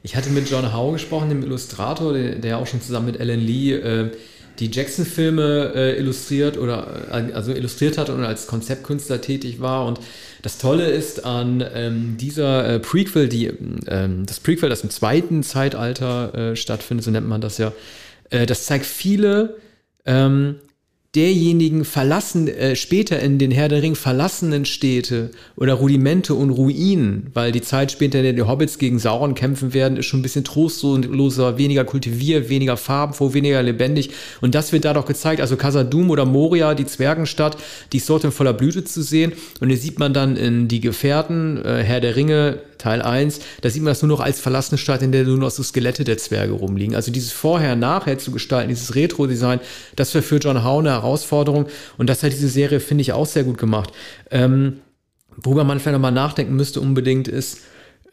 Ich 0.03 0.15
hatte 0.15 0.29
mit 0.29 0.49
John 0.49 0.73
Howe 0.73 0.93
gesprochen, 0.93 1.29
dem 1.29 1.43
Illustrator, 1.43 2.13
der, 2.13 2.57
auch 2.57 2.67
schon 2.67 2.81
zusammen 2.81 3.07
mit 3.07 3.19
Alan 3.19 3.39
Lee 3.39 3.73
äh, 3.73 4.11
die 4.59 4.69
Jackson-Filme 4.71 5.73
äh, 5.75 5.97
illustriert 5.97 6.57
oder 6.57 7.07
äh, 7.11 7.33
also 7.33 7.51
illustriert 7.51 7.97
hat 7.97 8.09
und 8.09 8.23
als 8.23 8.47
Konzeptkünstler 8.47 9.21
tätig 9.21 9.59
war. 9.61 9.85
Und 9.85 9.99
das 10.41 10.57
Tolle 10.57 10.89
ist 10.89 11.25
an 11.25 11.63
ähm, 11.73 12.17
dieser 12.19 12.67
äh, 12.67 12.79
Prequel, 12.79 13.29
die, 13.29 13.51
ähm, 13.87 14.25
das 14.25 14.39
Prequel, 14.39 14.69
das 14.69 14.83
im 14.83 14.89
zweiten 14.89 15.43
Zeitalter 15.43 16.33
äh, 16.33 16.55
stattfindet, 16.55 17.05
so 17.05 17.11
nennt 17.11 17.27
man 17.27 17.41
das 17.41 17.57
ja, 17.57 17.71
äh, 18.29 18.45
das 18.45 18.65
zeigt 18.65 18.85
viele 18.85 19.57
ähm, 20.05 20.55
derjenigen 21.13 21.83
verlassen, 21.83 22.47
äh, 22.47 22.77
später 22.77 23.19
in 23.19 23.37
den 23.37 23.51
Herr 23.51 23.67
der 23.67 23.81
Ring 23.81 23.95
verlassenen 23.95 24.63
Städte 24.63 25.31
oder 25.57 25.73
Rudimente 25.73 26.33
und 26.33 26.51
Ruinen, 26.51 27.27
weil 27.33 27.51
die 27.51 27.61
Zeit 27.61 27.91
später, 27.91 28.19
in 28.19 28.23
der 28.23 28.33
die 28.33 28.43
Hobbits 28.43 28.77
gegen 28.77 28.97
Sauron 28.97 29.35
kämpfen 29.35 29.73
werden, 29.73 29.97
ist 29.97 30.05
schon 30.05 30.21
ein 30.21 30.23
bisschen 30.23 30.45
trostloser, 30.45 31.57
weniger 31.57 31.83
kultiviert, 31.83 32.47
weniger 32.47 32.77
farbenfroh, 32.77 33.33
weniger 33.33 33.61
lebendig. 33.61 34.11
Und 34.39 34.55
das 34.55 34.71
wird 34.71 34.85
da 34.85 34.93
doch 34.93 35.05
gezeigt. 35.05 35.41
Also 35.41 35.57
Casadum 35.57 36.09
oder 36.11 36.23
Moria, 36.23 36.75
die 36.75 36.85
Zwergenstadt, 36.85 37.57
die 37.91 37.97
ist 37.97 38.09
dort 38.09 38.23
in 38.23 38.31
voller 38.31 38.53
Blüte 38.53 38.85
zu 38.85 39.01
sehen. 39.01 39.33
Und 39.59 39.67
hier 39.67 39.77
sieht 39.77 39.99
man 39.99 40.13
dann 40.13 40.37
in 40.37 40.69
die 40.69 40.79
Gefährten, 40.79 41.57
äh, 41.57 41.83
Herr 41.83 41.99
der 41.99 42.15
Ringe, 42.15 42.59
Teil 42.81 43.01
1, 43.01 43.39
da 43.61 43.69
sieht 43.69 43.83
man 43.83 43.91
das 43.91 44.01
nur 44.01 44.09
noch 44.09 44.19
als 44.19 44.39
verlassene 44.39 44.77
Stadt, 44.77 45.01
in 45.01 45.11
der 45.11 45.23
nur 45.23 45.37
noch 45.37 45.51
so 45.51 45.63
Skelette 45.63 46.03
der 46.03 46.17
Zwerge 46.17 46.53
rumliegen. 46.53 46.95
Also 46.95 47.11
dieses 47.11 47.31
Vorher-Nachher 47.31 48.17
zu 48.17 48.31
gestalten, 48.31 48.69
dieses 48.69 48.95
Retro-Design, 48.95 49.59
das 49.95 50.13
wäre 50.13 50.23
für 50.23 50.37
John 50.37 50.63
Howe 50.63 50.79
eine 50.79 50.91
Herausforderung 50.91 51.67
und 51.97 52.09
das 52.09 52.23
hat 52.23 52.31
diese 52.31 52.49
Serie, 52.49 52.79
finde 52.79 53.03
ich, 53.03 53.13
auch 53.13 53.25
sehr 53.25 53.43
gut 53.43 53.57
gemacht. 53.57 53.91
Ähm, 54.29 54.79
worüber 55.37 55.63
man 55.63 55.79
vielleicht 55.79 55.93
nochmal 55.93 56.11
nachdenken 56.11 56.55
müsste 56.55 56.81
unbedingt 56.81 57.27
ist, 57.27 57.59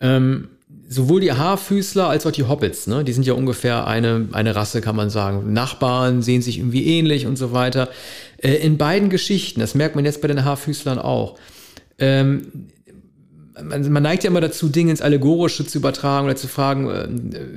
ähm, 0.00 0.48
sowohl 0.88 1.20
die 1.20 1.32
Haarfüßler 1.32 2.08
als 2.08 2.26
auch 2.26 2.30
die 2.30 2.44
Hobbits, 2.44 2.86
ne? 2.86 3.04
die 3.04 3.12
sind 3.12 3.26
ja 3.26 3.34
ungefähr 3.34 3.86
eine, 3.86 4.28
eine 4.32 4.54
Rasse, 4.54 4.80
kann 4.80 4.96
man 4.96 5.10
sagen. 5.10 5.52
Nachbarn 5.52 6.22
sehen 6.22 6.42
sich 6.42 6.58
irgendwie 6.58 6.86
ähnlich 6.98 7.26
und 7.26 7.36
so 7.36 7.52
weiter. 7.52 7.88
Äh, 8.38 8.54
in 8.54 8.78
beiden 8.78 9.10
Geschichten, 9.10 9.60
das 9.60 9.74
merkt 9.74 9.96
man 9.96 10.04
jetzt 10.04 10.22
bei 10.22 10.28
den 10.28 10.44
Haarfüßlern 10.44 10.98
auch, 10.98 11.38
ähm, 11.98 12.68
man, 13.62 13.90
man, 13.92 14.02
neigt 14.02 14.24
ja 14.24 14.30
immer 14.30 14.40
dazu, 14.40 14.68
Dinge 14.68 14.90
ins 14.90 15.00
Allegorische 15.00 15.66
zu 15.66 15.78
übertragen 15.78 16.26
oder 16.26 16.36
zu 16.36 16.48
fragen, 16.48 16.88
äh, 16.88 17.08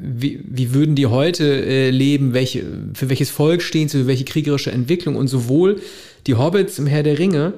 wie, 0.01 0.39
wie 0.43 0.73
würden 0.73 0.95
die 0.95 1.07
heute 1.07 1.43
äh, 1.43 1.89
leben, 1.89 2.33
welche, 2.33 2.63
für 2.93 3.09
welches 3.09 3.29
Volk 3.29 3.61
stehen 3.61 3.89
sie, 3.89 3.99
für 3.99 4.07
welche 4.07 4.25
kriegerische 4.25 4.71
Entwicklung? 4.71 5.15
Und 5.15 5.27
sowohl 5.27 5.81
die 6.27 6.35
Hobbits 6.35 6.79
im 6.79 6.87
Herr 6.87 7.03
der 7.03 7.19
Ringe 7.19 7.53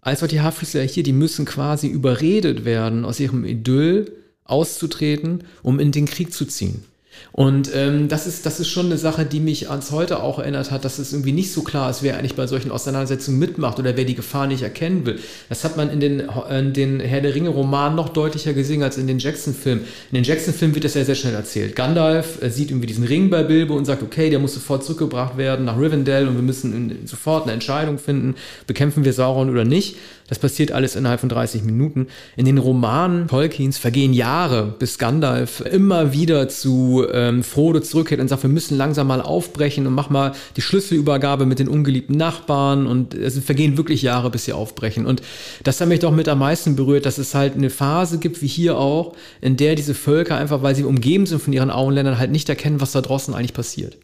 als 0.00 0.22
auch 0.22 0.28
die 0.28 0.40
Haarfüßler 0.40 0.82
hier, 0.82 1.02
die 1.02 1.12
müssen 1.12 1.46
quasi 1.46 1.88
überredet 1.88 2.64
werden, 2.64 3.04
aus 3.04 3.20
ihrem 3.20 3.44
Idyll 3.44 4.12
auszutreten, 4.44 5.44
um 5.62 5.80
in 5.80 5.92
den 5.92 6.04
Krieg 6.04 6.32
zu 6.32 6.44
ziehen. 6.44 6.84
Und 7.32 7.70
ähm, 7.74 8.08
das, 8.08 8.28
ist, 8.28 8.46
das 8.46 8.60
ist 8.60 8.68
schon 8.68 8.86
eine 8.86 8.96
Sache, 8.96 9.24
die 9.24 9.40
mich 9.40 9.68
ans 9.68 9.90
heute 9.90 10.22
auch 10.22 10.38
erinnert 10.38 10.70
hat, 10.70 10.84
dass 10.84 11.00
es 11.00 11.12
irgendwie 11.12 11.32
nicht 11.32 11.52
so 11.52 11.62
klar 11.62 11.90
ist, 11.90 12.02
wer 12.04 12.16
eigentlich 12.16 12.36
bei 12.36 12.46
solchen 12.46 12.70
Auseinandersetzungen 12.70 13.40
mitmacht 13.40 13.80
oder 13.80 13.96
wer 13.96 14.04
die 14.04 14.14
Gefahr 14.14 14.46
nicht 14.46 14.62
erkennen 14.62 15.04
will. 15.04 15.18
Das 15.48 15.64
hat 15.64 15.76
man 15.76 15.90
in 15.90 15.98
den, 15.98 16.22
in 16.48 16.72
den 16.72 17.00
Herr 17.00 17.20
der 17.20 17.34
Ringe-Romanen 17.34 17.96
noch 17.96 18.10
deutlicher 18.10 18.52
gesehen 18.52 18.84
als 18.84 18.98
in 18.98 19.08
den 19.08 19.18
Jackson-Filmen. 19.18 19.84
In 20.12 20.14
den 20.14 20.24
Jackson-Filmen 20.24 20.76
wird 20.76 20.84
das 20.84 20.94
ja 20.94 21.04
sehr 21.04 21.16
schnell 21.16 21.34
erzählt. 21.34 21.74
Gandalf 21.74 22.40
äh, 22.40 22.50
sieht 22.50 22.70
irgendwie 22.70 22.86
diesen 22.86 23.04
Ring 23.04 23.30
bei 23.30 23.42
Bilbo 23.42 23.74
und 23.74 23.84
sagt, 23.84 24.04
okay, 24.04 24.30
der 24.30 24.38
muss 24.38 24.54
sofort 24.54 24.84
zurückgebracht 24.84 25.36
werden 25.36 25.64
nach 25.64 25.76
Rivendell 25.76 26.28
und 26.28 26.36
wir 26.36 26.42
müssen 26.42 27.00
sofort 27.06 27.44
eine 27.44 27.52
Entscheidung 27.52 27.98
finden, 27.98 28.36
bekämpfen 28.68 29.04
wir 29.04 29.12
Sauron 29.12 29.50
oder 29.50 29.64
nicht. 29.64 29.96
Das 30.28 30.38
passiert 30.38 30.72
alles 30.72 30.96
innerhalb 30.96 31.20
von 31.20 31.28
30 31.28 31.64
Minuten. 31.64 32.06
In 32.36 32.46
den 32.46 32.58
Romanen 32.58 33.28
Tolkiens 33.28 33.76
vergehen 33.76 34.14
Jahre, 34.14 34.74
bis 34.78 34.98
Gandalf 34.98 35.60
immer 35.60 36.12
wieder 36.12 36.48
zu 36.48 37.04
ähm, 37.12 37.42
Frodo 37.42 37.80
zurückkehrt 37.80 38.20
und 38.20 38.28
sagt, 38.28 38.42
wir 38.42 38.50
müssen 38.50 38.78
langsam 38.78 39.06
mal 39.06 39.20
aufbrechen 39.20 39.86
und 39.86 39.92
mach 39.92 40.08
mal 40.08 40.32
die 40.56 40.62
Schlüsselübergabe 40.62 41.44
mit 41.44 41.58
den 41.58 41.68
ungeliebten 41.68 42.16
Nachbarn 42.16 42.86
und 42.86 43.14
es 43.14 43.38
vergehen 43.38 43.76
wirklich 43.76 44.02
Jahre, 44.02 44.30
bis 44.30 44.46
sie 44.46 44.54
aufbrechen. 44.54 45.04
Und 45.04 45.22
das 45.62 45.80
hat 45.80 45.88
mich 45.88 46.00
doch 46.00 46.12
mit 46.12 46.28
am 46.28 46.38
meisten 46.38 46.74
berührt, 46.74 47.04
dass 47.04 47.18
es 47.18 47.34
halt 47.34 47.54
eine 47.54 47.70
Phase 47.70 48.18
gibt, 48.18 48.40
wie 48.40 48.46
hier 48.46 48.78
auch, 48.78 49.14
in 49.42 49.56
der 49.56 49.74
diese 49.74 49.94
Völker 49.94 50.36
einfach, 50.36 50.62
weil 50.62 50.74
sie 50.74 50.84
umgeben 50.84 51.26
sind 51.26 51.42
von 51.42 51.52
ihren 51.52 51.70
Auenländern, 51.70 52.18
halt 52.18 52.30
nicht 52.30 52.48
erkennen, 52.48 52.80
was 52.80 52.92
da 52.92 53.02
draußen 53.02 53.34
eigentlich 53.34 53.54
passiert. 53.54 53.98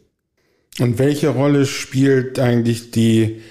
Und 0.79 0.99
welche 0.99 1.29
Rolle 1.29 1.65
spielt 1.65 2.39
eigentlich 2.39 2.91
die 2.91 3.41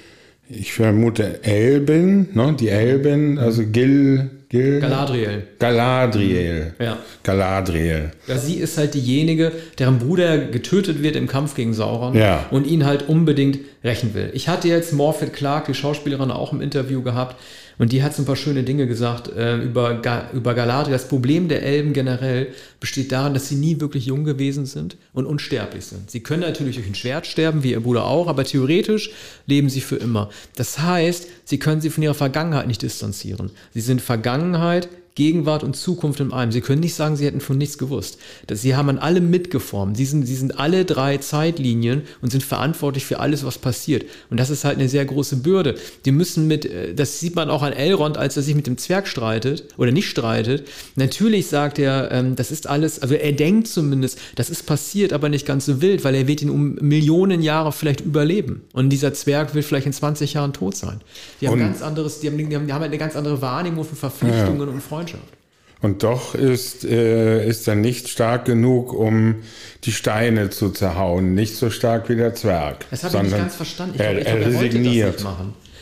ich 0.51 0.73
vermute 0.73 1.45
Elben, 1.45 2.29
ne? 2.35 2.55
die 2.59 2.69
Elben, 2.69 3.39
also 3.39 3.65
Gil, 3.65 4.31
Gil 4.51 4.81
Galadriel. 4.81 5.45
Galadriel. 5.61 6.75
Ja. 6.81 6.99
Galadriel. 7.23 8.11
Ja, 8.27 8.37
sie 8.37 8.57
ist 8.57 8.79
halt 8.79 8.95
diejenige, 8.95 9.53
deren 9.79 10.01
Bruder 10.01 10.39
getötet 10.39 11.05
wird 11.05 11.15
im 11.15 11.29
Kampf 11.29 11.55
gegen 11.55 11.73
Sauron 11.73 12.17
ja. 12.17 12.47
und 12.51 12.67
ihn 12.67 12.85
halt 12.85 13.09
unbedingt 13.09 13.61
rächen 13.85 14.13
will. 14.13 14.31
Ich 14.35 14.49
hatte 14.49 14.67
jetzt 14.67 14.93
Morphet 14.93 15.33
Clark, 15.33 15.67
die 15.67 15.75
Schauspielerin, 15.75 16.33
auch 16.33 16.53
im 16.53 16.61
Interview 16.61 17.01
gehabt 17.01 17.37
und 17.81 17.93
die 17.93 18.03
hat 18.03 18.15
so 18.15 18.21
ein 18.21 18.27
paar 18.27 18.37
schöne 18.37 18.63
Dinge 18.63 18.87
gesagt 18.87 19.35
äh, 19.35 19.57
über, 19.57 19.95
Ga 19.95 20.29
über 20.35 20.53
Galadriel. 20.53 20.93
Das 20.93 21.09
Problem 21.09 21.49
der 21.49 21.63
Elben 21.63 21.95
generell 21.95 22.49
besteht 22.79 23.11
darin, 23.11 23.33
dass 23.33 23.49
sie 23.49 23.55
nie 23.55 23.81
wirklich 23.81 24.05
jung 24.05 24.25
gewesen 24.25 24.67
sind 24.67 24.99
und 25.15 25.25
unsterblich 25.25 25.87
sind. 25.87 26.11
Sie 26.11 26.21
können 26.21 26.43
natürlich 26.43 26.77
durch 26.77 26.87
ein 26.87 26.95
Schwert 26.95 27.27
sterben, 27.27 27.63
wie 27.63 27.71
ihr 27.71 27.81
Bruder 27.81 28.05
auch, 28.05 28.27
aber 28.27 28.45
theoretisch 28.45 29.13
leben 29.47 29.71
sie 29.71 29.81
für 29.81 29.97
immer. 29.97 30.29
Das 30.57 30.81
heißt, 30.81 31.27
sie 31.45 31.59
können 31.59 31.81
sie 31.81 31.89
von 31.89 32.03
ihrer 32.03 32.13
Vergangenheit 32.13 32.67
nicht 32.67 32.83
distanzieren. 32.83 33.51
Sie 33.73 33.81
sind 33.81 34.03
Vergangenheit, 34.41 34.89
Gegenwart 35.15 35.65
und 35.65 35.77
Zukunft 35.77 36.21
in 36.21 36.33
einem. 36.33 36.53
Sie 36.53 36.61
können 36.61 36.81
nicht 36.81 36.95
sagen, 36.95 37.17
sie 37.17 37.27
hätten 37.27 37.41
von 37.41 37.59
nichts 37.59 37.79
gewusst. 37.79 38.19
sie 38.51 38.77
haben 38.77 38.89
an 38.89 38.99
allem 38.99 39.29
mitgeformt. 39.31 39.97
Sie 39.97 40.05
sind, 40.05 40.27
sie 40.27 40.37
sind 40.37 40.59
alle 40.59 40.85
drei 40.85 41.19
Zeitlinien 41.19 42.03
und 42.23 42.31
sind 42.31 42.43
verantwortlich 42.43 43.05
für 43.05 43.21
alles, 43.21 43.45
was 43.45 43.59
passiert. 43.59 44.05
Und 44.31 44.39
das 44.39 44.51
ist 44.51 44.65
halt 44.65 44.79
eine 44.79 44.89
sehr 44.89 45.05
große 45.05 45.37
Bürde. 45.37 45.75
Die 46.05 46.13
müssen 46.13 46.47
mit, 46.47 46.65
äh, 46.65 46.95
das 46.95 47.21
sieht 47.21 47.35
man 47.35 47.51
auch 47.51 47.63
an 47.63 47.73
Elrond, 47.73 48.17
als 48.17 48.37
er 48.37 48.43
sich 48.43 48.55
mit 48.55 48.67
dem 48.67 48.79
Zwerg 48.79 49.09
streitet 49.09 49.65
oder 49.77 49.91
nicht 49.91 50.09
streitet. 50.09 50.69
Natürlich 50.97 51.49
sagt 51.49 51.79
er, 51.79 52.11
ähm, 52.13 52.37
das 52.37 52.51
ist 52.51 52.69
alles, 52.69 53.01
also 53.01 53.15
er 53.15 53.33
denkt 53.33 53.69
zumindest, 53.69 54.19
das 54.37 54.49
ist 54.49 54.65
passiert, 54.65 55.13
aber 55.13 55.29
nicht 55.29 55.45
ganz 55.45 55.67
so 55.67 55.83
wild, 55.83 56.05
weil 56.05 56.15
er 56.15 56.29
wird 56.29 56.43
ihn 56.43 56.51
um 56.51 56.77
Millionen 56.77 57.43
Jahre 57.43 57.73
vielleicht 57.73 58.01
überleben. 58.01 58.63
Und 58.73 58.91
dieser 58.91 59.13
Zwerg 59.13 59.55
will 59.55 59.63
vielleicht 59.63 59.87
in 59.87 59.93
20 59.93 60.35
Jahren 60.35 60.53
tot 60.53 60.77
sein. 60.77 61.01
Die 61.41 61.49
haben, 61.49 61.59
ganz 61.59 61.83
anderes, 61.83 62.21
die 62.21 62.29
haben, 62.29 62.39
die 62.39 62.55
haben, 62.55 62.67
die 62.67 62.73
haben 62.73 62.85
eine 62.85 62.99
ganz 62.99 63.17
andere 63.17 63.43
Wahrnehmung 63.43 63.85
von 63.85 63.97
Verpflichtungen 63.97 64.69
ja. 64.69 64.75
und 64.75 64.81
Freundschaften. 64.81 65.00
Freundschaft. 65.01 65.41
Und 65.83 66.03
doch 66.03 66.35
ist, 66.35 66.85
äh, 66.85 67.47
ist 67.47 67.67
er 67.67 67.75
nicht 67.75 68.09
stark 68.09 68.45
genug, 68.45 68.93
um 68.93 69.37
die 69.85 69.93
Steine 69.93 70.51
zu 70.51 70.71
zerhauen. 70.71 71.35
Nicht 71.35 71.57
so 71.57 71.71
stark 71.71 72.11
wie 72.11 72.17
der 72.17 72.35
Zwerg. 72.35 72.85
Das 72.91 73.05
habe 73.05 73.17
ich 73.17 73.23
nicht 73.23 73.37
ganz 73.37 73.55
verstanden. 73.55 73.95
Ich 73.95 74.01
er, 74.03 74.13
glaub, 74.13 74.21
ich 74.21 74.29
er, 74.29 74.37
glaub, 74.37 74.53
er 74.53 74.61
resigniert. 74.61 75.27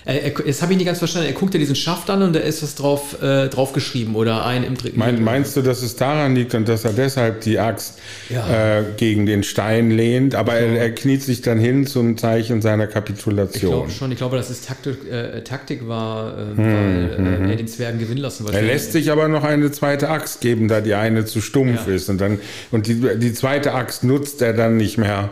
Äh, 0.09 0.33
jetzt 0.47 0.63
habe 0.63 0.73
ich 0.73 0.79
nicht 0.79 0.87
ganz 0.87 0.99
verstanden. 0.99 1.29
Er 1.29 1.35
guckt 1.35 1.53
ja 1.53 1.61
diesen 1.61 1.77
Schaft 1.77 2.09
an 2.09 2.23
und 2.23 2.35
da 2.35 2.41
ist 2.41 2.63
was 2.63 2.75
drauf, 2.75 3.23
äh, 3.23 3.49
drauf 3.49 3.75
geschrieben 3.75 4.17
oder 4.17 4.47
ein 4.47 4.65
im 4.65 4.75
dritten. 4.75 4.99
Mein, 4.99 5.23
meinst 5.23 5.55
du, 5.55 5.61
dass 5.61 5.83
es 5.83 5.97
daran 5.97 6.35
liegt 6.35 6.55
und 6.55 6.67
dass 6.67 6.87
er 6.87 6.95
deshalb 6.95 7.43
die 7.43 7.59
Axt 7.59 7.99
ja. 8.31 8.79
äh, 8.79 8.85
gegen 8.97 9.27
den 9.27 9.43
Stein 9.43 9.91
lehnt? 9.91 10.35
Aber 10.35 10.55
er, 10.55 10.81
er, 10.81 10.95
kniet 10.95 11.23
sich 11.23 11.43
dann 11.43 11.59
hin 11.59 11.87
zum 11.87 12.17
Zeichen 12.17 12.63
seiner 12.63 12.87
Kapitulation. 12.87 13.71
Ich 13.71 13.77
glaube 13.77 13.91
schon. 13.91 14.11
Ich 14.13 14.17
glaube, 14.17 14.39
dass 14.39 14.49
es 14.49 14.63
Taktik, 14.63 15.07
äh, 15.11 15.43
Taktik 15.43 15.87
war, 15.87 16.39
äh, 16.39 16.41
hm, 16.41 16.57
weil 16.57 17.11
äh, 17.13 17.17
hm, 17.17 17.51
er 17.51 17.57
den 17.57 17.69
Zwergen 17.69 18.01
gewinnen 18.01 18.23
lassen 18.23 18.45
wollte. 18.45 18.57
Er 18.57 18.65
lässt 18.65 18.93
sich 18.93 19.11
aber 19.11 19.29
noch 19.29 19.45
eine 19.45 19.71
zweite 19.73 20.09
Axt 20.09 20.41
geben, 20.41 20.69
da 20.69 20.81
die 20.81 20.95
eine 20.95 21.27
zu 21.27 21.43
stumpf 21.43 21.87
ja. 21.87 21.93
ist. 21.93 22.09
Und, 22.09 22.19
dann, 22.19 22.39
und 22.71 22.87
die, 22.87 23.19
die 23.19 23.35
zweite 23.35 23.75
Axt 23.75 24.05
nutzt 24.05 24.41
er 24.41 24.55
dann 24.55 24.79
nicht 24.79 24.97
mehr 24.97 25.29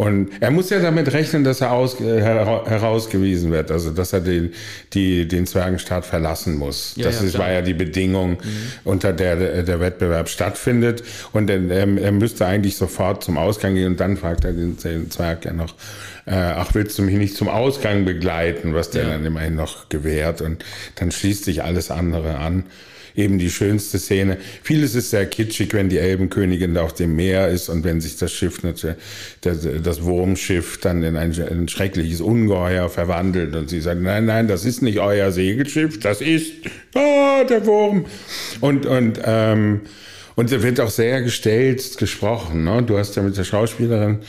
und 0.00 0.30
er 0.40 0.50
muss 0.50 0.70
ja 0.70 0.80
damit 0.80 1.12
rechnen, 1.12 1.44
dass 1.44 1.60
er 1.60 1.72
aus, 1.72 2.00
äh, 2.00 2.22
herausgewiesen 2.22 3.50
wird, 3.52 3.70
also 3.70 3.90
dass 3.90 4.14
er 4.14 4.20
den, 4.20 4.54
die, 4.94 5.28
den 5.28 5.46
Zwergenstaat 5.46 6.06
verlassen 6.06 6.56
muss. 6.56 6.94
Ja, 6.96 7.04
das 7.04 7.20
ja, 7.20 7.26
ist, 7.26 7.38
war 7.38 7.52
ja 7.52 7.60
die 7.60 7.74
Bedingung, 7.74 8.30
mhm. 8.30 8.38
unter 8.84 9.12
der 9.12 9.62
der 9.62 9.78
Wettbewerb 9.78 10.30
stattfindet. 10.30 11.02
Und 11.34 11.50
er, 11.50 11.60
er, 11.70 12.12
müsste 12.12 12.46
eigentlich 12.46 12.76
sofort 12.76 13.22
zum 13.22 13.36
Ausgang 13.36 13.74
gehen 13.74 13.88
und 13.88 14.00
dann 14.00 14.16
fragt 14.16 14.46
er 14.46 14.54
den, 14.54 14.78
den 14.78 15.10
Zwerg 15.10 15.44
ja 15.44 15.52
noch, 15.52 15.74
äh, 16.24 16.32
ach, 16.34 16.70
willst 16.72 16.98
du 16.98 17.02
mich 17.02 17.16
nicht 17.16 17.36
zum 17.36 17.50
Ausgang 17.50 18.06
begleiten, 18.06 18.72
was 18.72 18.88
der 18.88 19.02
ja. 19.02 19.10
dann 19.10 19.26
immerhin 19.26 19.54
noch 19.54 19.90
gewährt. 19.90 20.40
Und 20.40 20.64
dann 20.94 21.10
schließt 21.10 21.44
sich 21.44 21.62
alles 21.62 21.90
andere 21.90 22.38
an 22.38 22.64
eben 23.16 23.38
die 23.38 23.50
schönste 23.50 23.98
Szene. 23.98 24.38
Vieles 24.62 24.94
ist 24.94 25.10
sehr 25.10 25.26
kitschig, 25.26 25.72
wenn 25.72 25.88
die 25.88 25.98
Elbenkönigin 25.98 26.76
auf 26.76 26.94
dem 26.94 27.16
Meer 27.16 27.48
ist 27.48 27.68
und 27.68 27.84
wenn 27.84 28.00
sich 28.00 28.16
das 28.16 28.32
Schiff, 28.32 28.60
das 29.40 30.02
Wurmschiff 30.02 30.78
dann 30.78 31.02
in 31.02 31.16
ein, 31.16 31.32
ein 31.40 31.68
schreckliches 31.68 32.20
Ungeheuer 32.20 32.88
verwandelt 32.88 33.54
und 33.54 33.70
sie 33.70 33.80
sagt, 33.80 34.00
nein, 34.00 34.26
nein, 34.26 34.48
das 34.48 34.64
ist 34.64 34.82
nicht 34.82 34.98
euer 34.98 35.32
Segelschiff, 35.32 35.98
das 36.00 36.20
ist 36.20 36.52
oh, 36.94 37.44
der 37.48 37.66
Wurm. 37.66 38.06
Und, 38.60 38.86
und, 38.86 39.20
ähm, 39.24 39.80
und 40.36 40.52
er 40.52 40.62
wird 40.62 40.80
auch 40.80 40.90
sehr 40.90 41.22
gestellt 41.22 41.98
gesprochen. 41.98 42.64
Ne? 42.64 42.82
Du 42.82 42.98
hast 42.98 43.16
ja 43.16 43.22
mit 43.22 43.36
der 43.36 43.44
Schauspielerin 43.44 44.20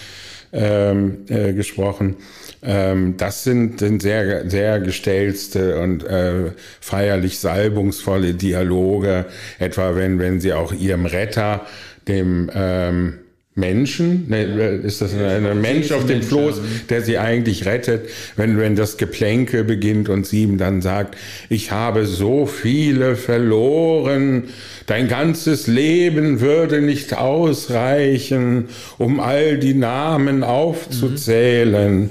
ähm, 0.53 1.25
äh, 1.29 1.53
gesprochen. 1.53 2.17
Ähm, 2.61 3.15
das 3.17 3.43
sind, 3.43 3.79
sind 3.79 4.01
sehr, 4.01 4.49
sehr 4.49 4.79
gestellte 4.79 5.79
und 5.79 6.03
äh, 6.03 6.51
feierlich 6.79 7.39
salbungsvolle 7.39 8.33
Dialoge, 8.33 9.25
etwa 9.59 9.95
wenn, 9.95 10.19
wenn 10.19 10.39
sie 10.39 10.53
auch 10.53 10.73
ihrem 10.73 11.05
Retter, 11.05 11.65
dem 12.07 12.49
ähm, 12.53 13.20
Menschen, 13.61 14.25
ne, 14.27 14.43
ist 14.83 14.99
das 15.01 15.13
ein, 15.13 15.45
ein 15.45 15.61
Mensch 15.61 15.93
auf 15.93 16.05
dem 16.05 16.21
Floß, 16.21 16.59
der 16.89 17.01
sie 17.01 17.17
eigentlich 17.17 17.65
rettet, 17.65 18.09
wenn, 18.35 18.57
wenn 18.57 18.75
das 18.75 18.97
Geplänkel 18.97 19.63
beginnt 19.63 20.09
und 20.09 20.27
sie 20.27 20.43
ihm 20.43 20.57
dann 20.57 20.81
sagt, 20.81 21.15
ich 21.47 21.71
habe 21.71 22.05
so 22.05 22.45
viele 22.45 23.15
verloren, 23.15 24.49
dein 24.87 25.07
ganzes 25.07 25.67
Leben 25.67 26.41
würde 26.41 26.81
nicht 26.81 27.17
ausreichen, 27.17 28.65
um 28.97 29.21
all 29.21 29.57
die 29.57 29.75
Namen 29.75 30.43
aufzuzählen. 30.43 32.09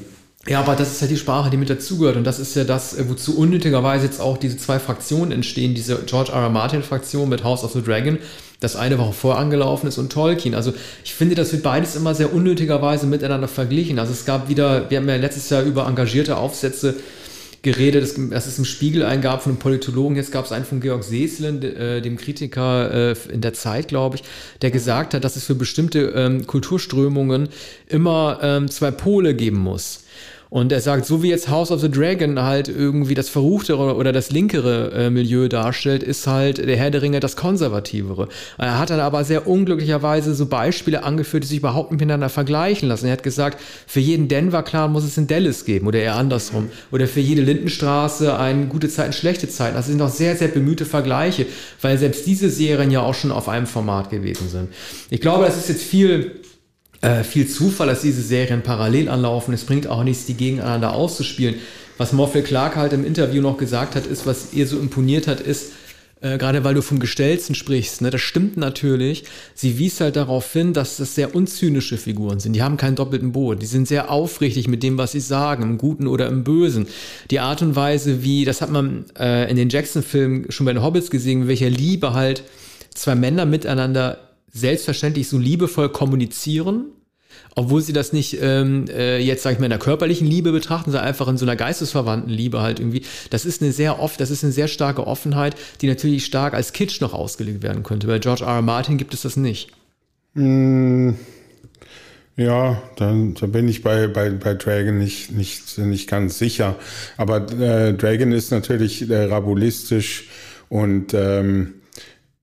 Ja, 0.49 0.61
aber 0.61 0.75
das 0.75 0.93
ist 0.93 1.03
ja 1.03 1.07
die 1.07 1.19
Sprache, 1.19 1.51
die 1.51 1.59
mit 1.59 1.69
dazugehört. 1.69 2.17
Und 2.17 2.25
das 2.25 2.39
ist 2.39 2.57
ja 2.57 2.65
das, 2.65 2.95
äh, 2.95 3.09
wozu 3.09 3.37
unnötigerweise 3.37 4.07
jetzt 4.07 4.21
auch 4.21 4.39
diese 4.39 4.57
zwei 4.57 4.79
Fraktionen 4.79 5.33
entstehen. 5.33 5.75
Diese 5.75 5.97
George 6.07 6.33
R. 6.33 6.45
R. 6.45 6.49
Martin-Fraktion 6.49 7.29
mit 7.29 7.45
House 7.45 7.63
of 7.63 7.73
the 7.73 7.83
Dragon. 7.83 8.19
Das 8.61 8.77
eine 8.77 8.99
Woche 8.99 9.15
vorangelaufen 9.15 9.89
ist 9.89 9.99
und 9.99 10.13
Tolkien. 10.13 10.55
Also 10.55 10.73
ich 11.03 11.15
finde, 11.15 11.35
das 11.35 11.53
wird 11.53 11.63
beides 11.63 11.97
immer 11.97 12.15
sehr 12.15 12.33
unnötigerweise 12.33 13.07
miteinander 13.07 13.49
verglichen. 13.49 13.99
Also 13.99 14.13
es 14.13 14.27
gab 14.27 14.49
wieder, 14.49 14.91
wir 14.91 14.99
haben 14.99 15.09
ja 15.09 15.17
letztes 15.17 15.49
Jahr 15.49 15.63
über 15.63 15.87
engagierte 15.87 16.37
Aufsätze 16.37 16.97
geredet, 17.63 18.15
dass 18.33 18.47
es 18.47 18.59
im 18.59 18.65
Spiegel 18.65 19.05
einen 19.05 19.23
gab 19.23 19.43
von 19.43 19.53
einem 19.53 19.59
Politologen, 19.59 20.17
jetzt 20.17 20.33
gab 20.33 20.47
es 20.47 20.53
einen 20.53 20.65
von 20.65 20.81
Georg 20.81 21.05
Seeslen, 21.05 21.63
äh, 21.63 22.01
dem 22.01 22.17
Kritiker 22.17 23.11
äh, 23.11 23.17
in 23.31 23.41
der 23.41 23.53
Zeit, 23.53 23.89
glaube 23.89 24.17
ich, 24.17 24.23
der 24.63 24.71
gesagt 24.71 25.13
hat, 25.13 25.25
dass 25.25 25.37
es 25.37 25.45
für 25.45 25.55
bestimmte 25.55 26.13
ähm, 26.17 26.47
Kulturströmungen 26.47 27.49
immer 27.87 28.39
ähm, 28.43 28.71
zwei 28.71 28.91
Pole 28.91 29.35
geben 29.35 29.59
muss. 29.59 30.05
Und 30.51 30.73
er 30.73 30.81
sagt, 30.81 31.07
so 31.07 31.23
wie 31.23 31.29
jetzt 31.29 31.49
House 31.49 31.71
of 31.71 31.81
the 31.81 31.89
Dragon 31.89 32.43
halt 32.43 32.69
irgendwie 32.69 33.15
das 33.15 33.29
verruchtere 33.29 33.95
oder 33.95 34.13
das 34.13 34.33
linkere 34.33 34.91
äh, 34.91 35.09
Milieu 35.09 35.47
darstellt, 35.47 36.03
ist 36.03 36.27
halt 36.27 36.59
der 36.59 36.77
Herr 36.77 36.91
der 36.91 37.03
Ringe 37.03 37.21
das 37.21 37.37
konservativere. 37.37 38.29
Er 38.59 38.81
hat 38.81 38.91
dann 38.91 38.99
aber 38.99 39.23
sehr 39.23 39.47
unglücklicherweise 39.47 40.35
so 40.35 40.47
Beispiele 40.47 41.05
angeführt, 41.05 41.45
die 41.45 41.49
sich 41.49 41.59
überhaupt 41.59 41.93
nicht 41.93 42.01
miteinander 42.01 42.29
vergleichen 42.29 42.89
lassen. 42.89 43.07
Er 43.07 43.13
hat 43.13 43.23
gesagt, 43.23 43.61
für 43.87 44.01
jeden 44.01 44.27
Denver-Clan 44.27 44.91
muss 44.91 45.05
es 45.05 45.17
einen 45.17 45.29
Dallas 45.29 45.65
geben 45.65 45.87
oder 45.87 46.01
eher 46.01 46.17
andersrum. 46.17 46.69
Oder 46.91 47.07
für 47.07 47.21
jede 47.21 47.43
Lindenstraße 47.43 48.37
eine 48.37 48.67
gute 48.67 48.89
Zeiten, 48.89 49.13
schlechte 49.13 49.49
Zeiten. 49.49 49.77
Das 49.77 49.87
sind 49.87 49.99
noch 49.99 50.11
sehr, 50.11 50.35
sehr 50.35 50.49
bemühte 50.49 50.85
Vergleiche, 50.85 51.47
weil 51.81 51.97
selbst 51.97 52.27
diese 52.27 52.51
Serien 52.51 52.91
ja 52.91 53.03
auch 53.03 53.15
schon 53.15 53.31
auf 53.31 53.49
einem 53.49 53.69
Format 53.69 54.11
gewesen 54.11 54.49
sind. 54.49 54.71
Ich 55.11 55.21
glaube, 55.21 55.45
das 55.45 55.57
ist 55.57 55.69
jetzt 55.69 55.85
viel 55.85 56.41
äh, 57.01 57.25
viel 57.25 57.49
Zufall, 57.49 57.89
dass 57.89 58.03
diese 58.03 58.23
Serien 58.23 58.63
parallel 58.63 59.09
anlaufen. 59.09 59.55
Es 59.55 59.65
bringt 59.65 59.87
auch 59.87 60.05
nichts, 60.05 60.27
die 60.27 60.35
gegeneinander 60.35 60.93
auszuspielen. 60.93 61.57
Was 61.99 62.13
Morphy 62.13 62.43
Clark 62.43 62.77
halt 62.77 62.93
im 62.93 63.05
Interview 63.05 63.43
noch 63.43 63.59
gesagt 63.59 63.95
hat, 63.95 64.07
ist, 64.07 64.27
was 64.27 64.53
ihr 64.53 64.67
so 64.67 64.79
imponiert 64.79 65.27
hat, 65.27 65.41
ist, 65.41 65.73
äh, 66.23 66.37
gerade 66.37 66.65
weil 66.65 66.75
du 66.75 66.83
vom 66.83 66.99
Gestellten 66.99 67.55
sprichst, 67.55 68.03
ne, 68.03 68.11
das 68.11 68.21
stimmt 68.21 68.57
natürlich. 68.59 69.25
Sie 69.55 69.79
wies 69.79 70.01
halt 70.01 70.17
darauf 70.17 70.53
hin, 70.53 70.75
dass 70.75 70.99
das 70.99 71.15
sehr 71.15 71.35
unzynische 71.35 71.97
Figuren 71.97 72.41
sind. 72.41 72.53
Die 72.53 72.63
haben 72.63 72.77
keinen 72.77 72.97
doppelten 72.97 73.33
Boden. 73.33 73.61
Die 73.61 73.67
sind 73.67 73.89
sehr 73.89 74.11
aufrichtig 74.11 74.69
mit 74.69 74.83
dem, 74.83 74.99
was 74.99 75.13
sie 75.13 75.21
sagen, 75.21 75.63
im 75.63 75.79
Guten 75.79 76.07
oder 76.07 76.27
im 76.29 76.45
Bösen. 76.45 76.87
Die 77.31 77.41
Art 77.41 77.63
und 77.63 77.77
Weise, 77.77 78.23
wie, 78.23 78.45
das 78.45 78.61
hat 78.61 78.71
man 78.71 79.07
äh, 79.19 79.51
in 79.51 79.57
den 79.57 79.71
Jackson-Filmen 79.71 80.51
schon 80.51 80.67
bei 80.67 80.75
den 80.75 80.83
Hobbits 80.83 81.11
gesehen, 81.11 81.41
mit 81.41 81.49
welcher 81.49 81.71
Liebe 81.71 82.13
halt 82.13 82.43
zwei 82.95 83.15
Männer 83.15 83.47
miteinander 83.47 84.19
selbstverständlich 84.53 85.29
so 85.29 85.39
liebevoll 85.39 85.91
kommunizieren 85.91 86.93
obwohl 87.55 87.83
sie 87.83 87.93
das 87.93 88.13
nicht 88.13 88.39
ähm, 88.41 88.87
äh, 88.89 89.19
jetzt, 89.19 89.43
sag 89.43 89.53
ich 89.53 89.59
mal, 89.59 89.67
in 89.67 89.71
der 89.71 89.79
körperlichen 89.79 90.27
Liebe 90.27 90.53
betrachten, 90.53 90.91
sondern 90.91 91.09
einfach 91.09 91.29
in 91.29 91.37
so 91.37 91.45
einer 91.45 91.57
geistesverwandten 91.57 92.33
Liebe 92.33 92.61
halt 92.61 92.81
irgendwie. 92.81 93.03
Das 93.31 93.45
ist 93.45 93.63
eine 93.63 93.73
sehr 93.73 94.01
oft, 94.01 94.21
das 94.21 94.31
ist 94.31 94.45
eine 94.45 94.53
sehr 94.53 94.69
starke 94.69 95.07
Offenheit, 95.07 95.57
die 95.81 95.89
natürlich 95.89 96.25
stark 96.25 96.55
als 96.55 96.73
Kitsch 96.73 97.01
noch 97.01 97.13
ausgelegt 97.13 97.63
werden 97.63 97.83
könnte. 97.83 98.07
Bei 98.07 98.19
George 98.19 98.45
R. 98.45 98.57
R. 98.57 98.63
Martin 98.63 98.99
gibt 98.99 99.15
es 99.15 99.23
das 99.23 99.37
nicht. 99.37 99.71
Mm, 100.35 101.11
ja, 102.37 102.81
dann, 102.97 103.35
da 103.35 103.47
bin 103.47 103.69
ich 103.69 103.83
bei, 103.83 104.07
bei, 104.07 104.31
bei 104.31 104.55
Dragon 104.55 104.97
nicht, 104.97 105.33
nicht, 105.33 105.77
nicht 105.79 106.09
ganz 106.09 106.39
sicher. 106.39 106.77
Aber 107.17 107.51
äh, 107.53 107.95
Dragon 107.95 108.33
ist 108.33 108.51
natürlich 108.51 109.11
äh, 109.11 109.25
rabulistisch 109.25 110.29
und 110.69 111.15
ähm, 111.15 111.75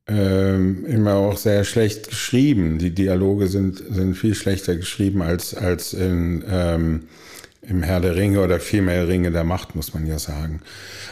ähm, 0.08 0.86
immer 0.86 1.16
auch 1.16 1.38
sehr 1.38 1.64
schlecht 1.64 2.10
geschrieben. 2.10 2.78
Die 2.78 2.92
Dialoge 2.92 3.48
sind, 3.48 3.82
sind 3.90 4.16
viel 4.16 4.36
schlechter 4.36 4.76
geschrieben 4.76 5.22
als, 5.22 5.54
als 5.54 5.94
in, 5.94 6.44
ähm, 6.50 7.04
im 7.62 7.84
Herr 7.84 8.00
der 8.00 8.16
Ringe 8.16 8.42
oder 8.42 8.60
vielmehr 8.60 9.08
Ringe 9.08 9.32
der 9.32 9.44
Macht, 9.44 9.76
muss 9.76 9.94
man 9.94 10.08
ja 10.08 10.18
sagen. 10.18 10.62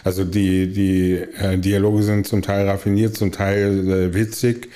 Also 0.04 0.24
die, 0.24 0.72
die 0.72 1.14
äh, 1.40 1.58
Dialoge 1.58 2.04
sind 2.04 2.28
zum 2.28 2.42
Teil 2.42 2.70
raffiniert, 2.70 3.18
zum 3.18 3.32
Teil 3.32 3.90
äh, 3.90 4.14
witzig. 4.14 4.70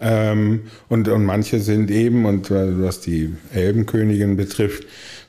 Ähm, 0.00 0.62
und, 0.88 1.08
und 1.08 1.24
manche 1.24 1.58
sind 1.58 1.90
eben, 1.90 2.26
und 2.26 2.50
äh, 2.50 2.82
was 2.82 3.00
die 3.00 3.32
Elbenkönigin 3.52 4.36
betrifft, 4.36 4.84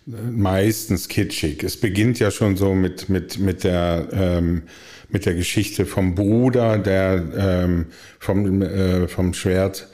meistens 0.05 1.07
kitschig. 1.07 1.63
Es 1.63 1.77
beginnt 1.77 2.19
ja 2.19 2.31
schon 2.31 2.55
so 2.55 2.73
mit, 2.73 3.09
mit, 3.09 3.39
mit 3.39 3.63
der 3.63 4.07
ähm, 4.11 4.63
mit 5.09 5.25
der 5.25 5.33
Geschichte 5.33 5.85
vom 5.85 6.15
Bruder, 6.15 6.77
der 6.77 7.23
ähm, 7.37 7.85
vom, 8.19 8.61
äh, 8.61 9.07
vom 9.07 9.33
Schwert 9.33 9.87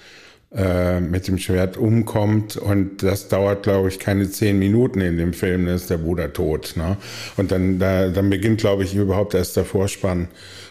äh, 0.56 1.00
mit 1.00 1.28
dem 1.28 1.38
Schwert 1.38 1.78
umkommt 1.78 2.58
und 2.58 3.02
das 3.02 3.28
dauert, 3.28 3.64
glaube 3.64 3.90
ich, 3.90 4.00
keine 4.00 4.30
zehn 4.30 4.60
Minuten 4.60 5.02
in 5.02 5.18
dem 5.18 5.34
Film, 5.34 5.66
dann 5.66 5.76
ist 5.76 5.90
der 5.90 5.98
Bruder 5.98 6.32
tot. 6.32 6.74
Ne? 6.76 6.98
Und 7.38 7.52
dann, 7.52 7.80
da, 7.80 8.10
dann 8.10 8.30
beginnt, 8.30 8.60
glaube 8.60 8.84
ich, 8.84 8.96
überhaupt 8.96 9.34
erst 9.34 9.58
der 9.58 9.66
Vorspann 9.66 10.28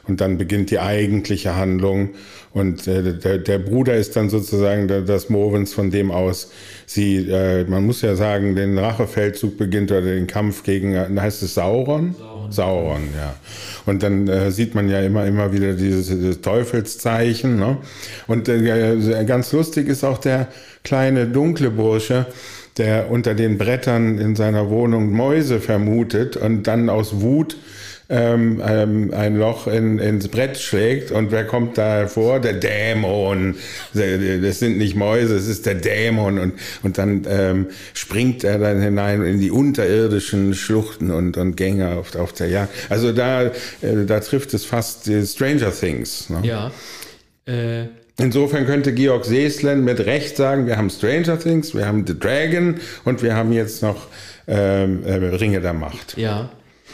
und 0.06 0.20
dann 0.20 0.38
beginnt 0.38 0.70
die 0.70 0.78
eigentliche 0.78 1.56
Handlung 1.56 2.10
und 2.54 2.86
äh, 2.86 3.14
der, 3.14 3.38
der 3.38 3.58
Bruder 3.58 3.94
ist 3.94 4.14
dann 4.14 4.28
sozusagen 4.28 4.86
das 4.88 5.30
Movens 5.30 5.72
von 5.72 5.90
dem 5.90 6.10
aus, 6.10 6.50
sie, 6.86 7.28
äh, 7.30 7.64
man 7.64 7.86
muss 7.86 8.02
ja 8.02 8.14
sagen, 8.14 8.54
den 8.54 8.76
Rachefeldzug 8.78 9.56
beginnt 9.56 9.90
oder 9.90 10.02
den 10.02 10.26
Kampf 10.26 10.62
gegen, 10.62 11.18
heißt 11.20 11.42
es 11.42 11.54
Sauron? 11.54 12.14
Sauron, 12.18 12.52
Sauron 12.52 13.02
ja. 13.16 13.34
Und 13.86 14.02
dann 14.02 14.28
äh, 14.28 14.50
sieht 14.50 14.74
man 14.74 14.90
ja 14.90 15.00
immer, 15.00 15.26
immer 15.26 15.52
wieder 15.52 15.72
dieses, 15.72 16.08
dieses 16.08 16.42
Teufelszeichen. 16.42 17.56
Ne? 17.56 17.78
Und 18.26 18.48
äh, 18.48 19.24
ganz 19.24 19.52
lustig 19.52 19.71
ist 19.80 20.04
auch 20.04 20.18
der 20.18 20.48
kleine 20.84 21.26
dunkle 21.26 21.70
Bursche, 21.70 22.26
der 22.76 23.10
unter 23.10 23.34
den 23.34 23.58
Brettern 23.58 24.18
in 24.18 24.36
seiner 24.36 24.70
Wohnung 24.70 25.10
Mäuse 25.10 25.60
vermutet 25.60 26.36
und 26.36 26.66
dann 26.66 26.88
aus 26.88 27.20
Wut 27.20 27.56
ähm, 28.12 28.62
ähm, 28.64 29.10
ein 29.14 29.36
Loch 29.36 29.66
in, 29.66 29.98
ins 29.98 30.28
Brett 30.28 30.58
schlägt 30.58 31.10
und 31.10 31.30
wer 31.30 31.46
kommt 31.46 31.78
da 31.78 31.94
hervor? 31.94 32.40
Der 32.40 32.52
Dämon. 32.52 33.56
Das 33.94 34.58
sind 34.58 34.76
nicht 34.76 34.94
Mäuse, 34.96 35.34
es 35.34 35.48
ist 35.48 35.64
der 35.64 35.76
Dämon 35.76 36.38
und, 36.38 36.54
und 36.82 36.98
dann 36.98 37.26
ähm, 37.28 37.66
springt 37.94 38.44
er 38.44 38.58
dann 38.58 38.82
hinein 38.82 39.24
in 39.24 39.40
die 39.40 39.50
unterirdischen 39.50 40.54
Schluchten 40.54 41.10
und, 41.10 41.38
und 41.38 41.56
Gänge 41.56 41.96
auf, 41.96 42.14
auf 42.14 42.34
der 42.34 42.48
Jagd. 42.48 42.72
Also 42.90 43.12
da, 43.12 43.44
äh, 43.44 43.50
da 44.06 44.20
trifft 44.20 44.52
es 44.52 44.66
fast 44.66 45.06
die 45.06 45.24
Stranger 45.26 45.72
Things. 45.72 46.28
Ne? 46.28 46.40
Ja. 46.42 46.70
Äh 47.46 47.86
Insofern 48.22 48.66
könnte 48.66 48.94
Georg 48.94 49.24
Seeslen 49.24 49.84
mit 49.84 50.00
Recht 50.00 50.36
sagen, 50.36 50.66
wir 50.66 50.76
haben 50.76 50.90
Stranger 50.90 51.38
Things, 51.38 51.74
wir 51.74 51.86
haben 51.86 52.06
The 52.06 52.18
Dragon 52.18 52.78
und 53.04 53.22
wir 53.22 53.34
haben 53.34 53.52
jetzt 53.52 53.82
noch 53.82 54.06
ähm, 54.46 55.04
äh, 55.04 55.14
Ringe 55.14 55.60
der 55.60 55.72
Macht. 55.72 56.16
Ja. 56.16 56.50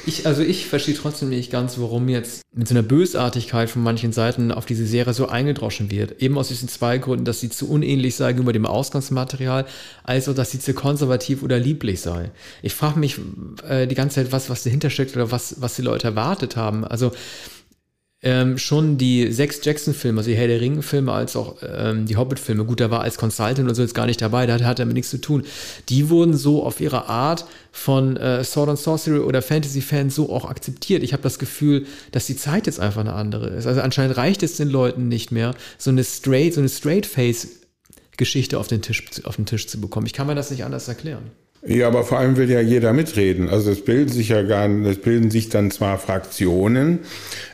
Ich, 0.06 0.26
also 0.26 0.42
ich 0.42 0.66
verstehe 0.66 0.94
trotzdem 0.94 1.28
nicht 1.28 1.50
ganz, 1.50 1.78
warum 1.78 2.08
jetzt 2.08 2.42
mit 2.54 2.66
so 2.66 2.74
einer 2.74 2.82
Bösartigkeit 2.82 3.68
von 3.68 3.82
manchen 3.82 4.12
Seiten 4.12 4.52
auf 4.52 4.64
diese 4.64 4.86
Serie 4.86 5.12
so 5.12 5.28
eingedroschen 5.28 5.90
wird. 5.90 6.22
Eben 6.22 6.38
aus 6.38 6.48
diesen 6.48 6.68
zwei 6.68 6.96
Gründen, 6.96 7.26
dass 7.26 7.40
sie 7.40 7.50
zu 7.50 7.68
unähnlich 7.68 8.14
sei 8.14 8.28
gegenüber 8.28 8.54
dem 8.54 8.64
Ausgangsmaterial, 8.64 9.66
als 10.04 10.28
auch, 10.28 10.34
dass 10.34 10.50
sie 10.50 10.60
zu 10.60 10.72
konservativ 10.72 11.42
oder 11.42 11.58
lieblich 11.58 12.00
sei. 12.00 12.30
Ich 12.62 12.74
frage 12.74 12.98
mich 12.98 13.18
äh, 13.68 13.86
die 13.86 13.94
ganze 13.94 14.16
Zeit, 14.16 14.32
was, 14.32 14.48
was 14.48 14.62
dahinter 14.62 14.88
steckt 14.88 15.14
oder 15.14 15.30
was, 15.30 15.56
was 15.60 15.76
die 15.76 15.82
Leute 15.82 16.06
erwartet 16.06 16.56
haben. 16.56 16.84
Also 16.84 17.12
ähm, 18.20 18.58
schon 18.58 18.98
die 18.98 19.30
sechs 19.30 19.60
Jackson-Filme, 19.62 20.18
also 20.18 20.30
die 20.30 20.36
Herr 20.36 20.48
der 20.48 20.60
Ringe-Filme, 20.60 21.12
als 21.12 21.36
auch 21.36 21.56
ähm, 21.62 22.06
die 22.06 22.16
Hobbit-Filme, 22.16 22.64
gut, 22.64 22.80
da 22.80 22.90
war 22.90 23.02
als 23.02 23.16
Consultant 23.16 23.60
oder 23.60 23.74
so 23.76 23.82
jetzt 23.82 23.94
gar 23.94 24.06
nicht 24.06 24.20
dabei, 24.20 24.46
da 24.46 24.54
hat, 24.54 24.64
hat 24.64 24.78
damit 24.80 24.94
nichts 24.94 25.10
zu 25.10 25.18
tun. 25.18 25.44
Die 25.88 26.10
wurden 26.10 26.36
so 26.36 26.64
auf 26.64 26.80
ihre 26.80 27.08
Art 27.08 27.44
von 27.70 28.16
äh, 28.16 28.42
Sword 28.42 28.70
and 28.70 28.78
Sorcery 28.78 29.20
oder 29.20 29.40
Fantasy-Fans 29.40 30.14
so 30.16 30.32
auch 30.32 30.50
akzeptiert. 30.50 31.04
Ich 31.04 31.12
habe 31.12 31.22
das 31.22 31.38
Gefühl, 31.38 31.86
dass 32.10 32.26
die 32.26 32.36
Zeit 32.36 32.66
jetzt 32.66 32.80
einfach 32.80 33.02
eine 33.02 33.12
andere 33.12 33.50
ist. 33.50 33.66
Also 33.66 33.82
anscheinend 33.82 34.16
reicht 34.16 34.42
es 34.42 34.56
den 34.56 34.68
Leuten 34.68 35.06
nicht 35.06 35.30
mehr, 35.30 35.54
so 35.78 35.90
eine 35.90 36.02
straight, 36.02 36.54
so 36.54 36.60
eine 36.60 36.68
Straight-Face-Geschichte 36.68 38.58
auf 38.58 38.66
den 38.66 38.82
Tisch, 38.82 39.04
auf 39.24 39.36
den 39.36 39.46
Tisch 39.46 39.68
zu 39.68 39.80
bekommen. 39.80 40.06
Ich 40.06 40.12
kann 40.12 40.26
mir 40.26 40.34
das 40.34 40.50
nicht 40.50 40.64
anders 40.64 40.88
erklären. 40.88 41.30
Ja, 41.66 41.88
aber 41.88 42.04
vor 42.04 42.18
allem 42.18 42.36
will 42.36 42.48
ja 42.48 42.60
jeder 42.60 42.92
mitreden. 42.92 43.48
Also 43.48 43.72
es 43.72 43.84
bilden 43.84 44.12
sich 44.12 44.28
ja 44.28 44.42
gar, 44.42 44.68
es 44.68 44.98
bilden 44.98 45.30
sich 45.30 45.48
dann 45.48 45.70
zwar 45.72 45.98
Fraktionen, 45.98 47.00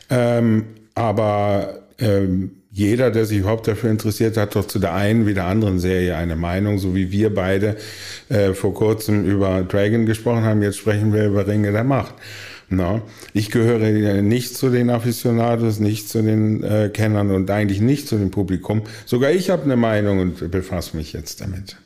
ähm, 0.09 0.65
aber 0.93 1.79
ähm, 1.99 2.51
jeder, 2.71 3.09
der 3.09 3.25
sich 3.25 3.37
überhaupt 3.39 3.69
dafür 3.69 3.89
interessiert, 3.89 4.35
hat 4.35 4.55
doch 4.55 4.67
zu 4.67 4.79
der 4.79 4.93
einen 4.93 5.25
wie 5.25 5.33
der 5.33 5.45
anderen 5.45 5.79
Serie 5.79 6.17
eine 6.17 6.35
Meinung, 6.35 6.77
so 6.77 6.93
wie 6.93 7.09
wir 7.09 7.33
beide 7.33 7.77
äh, 8.27 8.53
vor 8.53 8.73
kurzem 8.73 9.23
über 9.25 9.63
Dragon 9.63 10.05
gesprochen 10.05 10.43
haben. 10.43 10.61
Jetzt 10.61 10.79
sprechen 10.79 11.13
wir 11.13 11.25
über 11.25 11.47
Ringe 11.47 11.71
der 11.71 11.85
Macht. 11.85 12.15
Na, 12.67 13.01
ich 13.33 13.49
gehöre 13.49 13.91
nicht 14.21 14.57
zu 14.57 14.69
den 14.69 14.89
Aficionados, 14.89 15.79
nicht 15.79 16.09
zu 16.09 16.21
den 16.21 16.63
äh, 16.63 16.89
Kennern 16.91 17.31
und 17.31 17.49
eigentlich 17.49 17.79
nicht 17.79 18.09
zu 18.09 18.17
dem 18.17 18.31
Publikum. 18.31 18.81
Sogar 19.05 19.31
ich 19.31 19.49
habe 19.49 19.63
eine 19.63 19.77
Meinung 19.77 20.19
und 20.19 20.51
befasse 20.51 20.97
mich 20.97 21.13
jetzt 21.13 21.39
damit. 21.39 21.77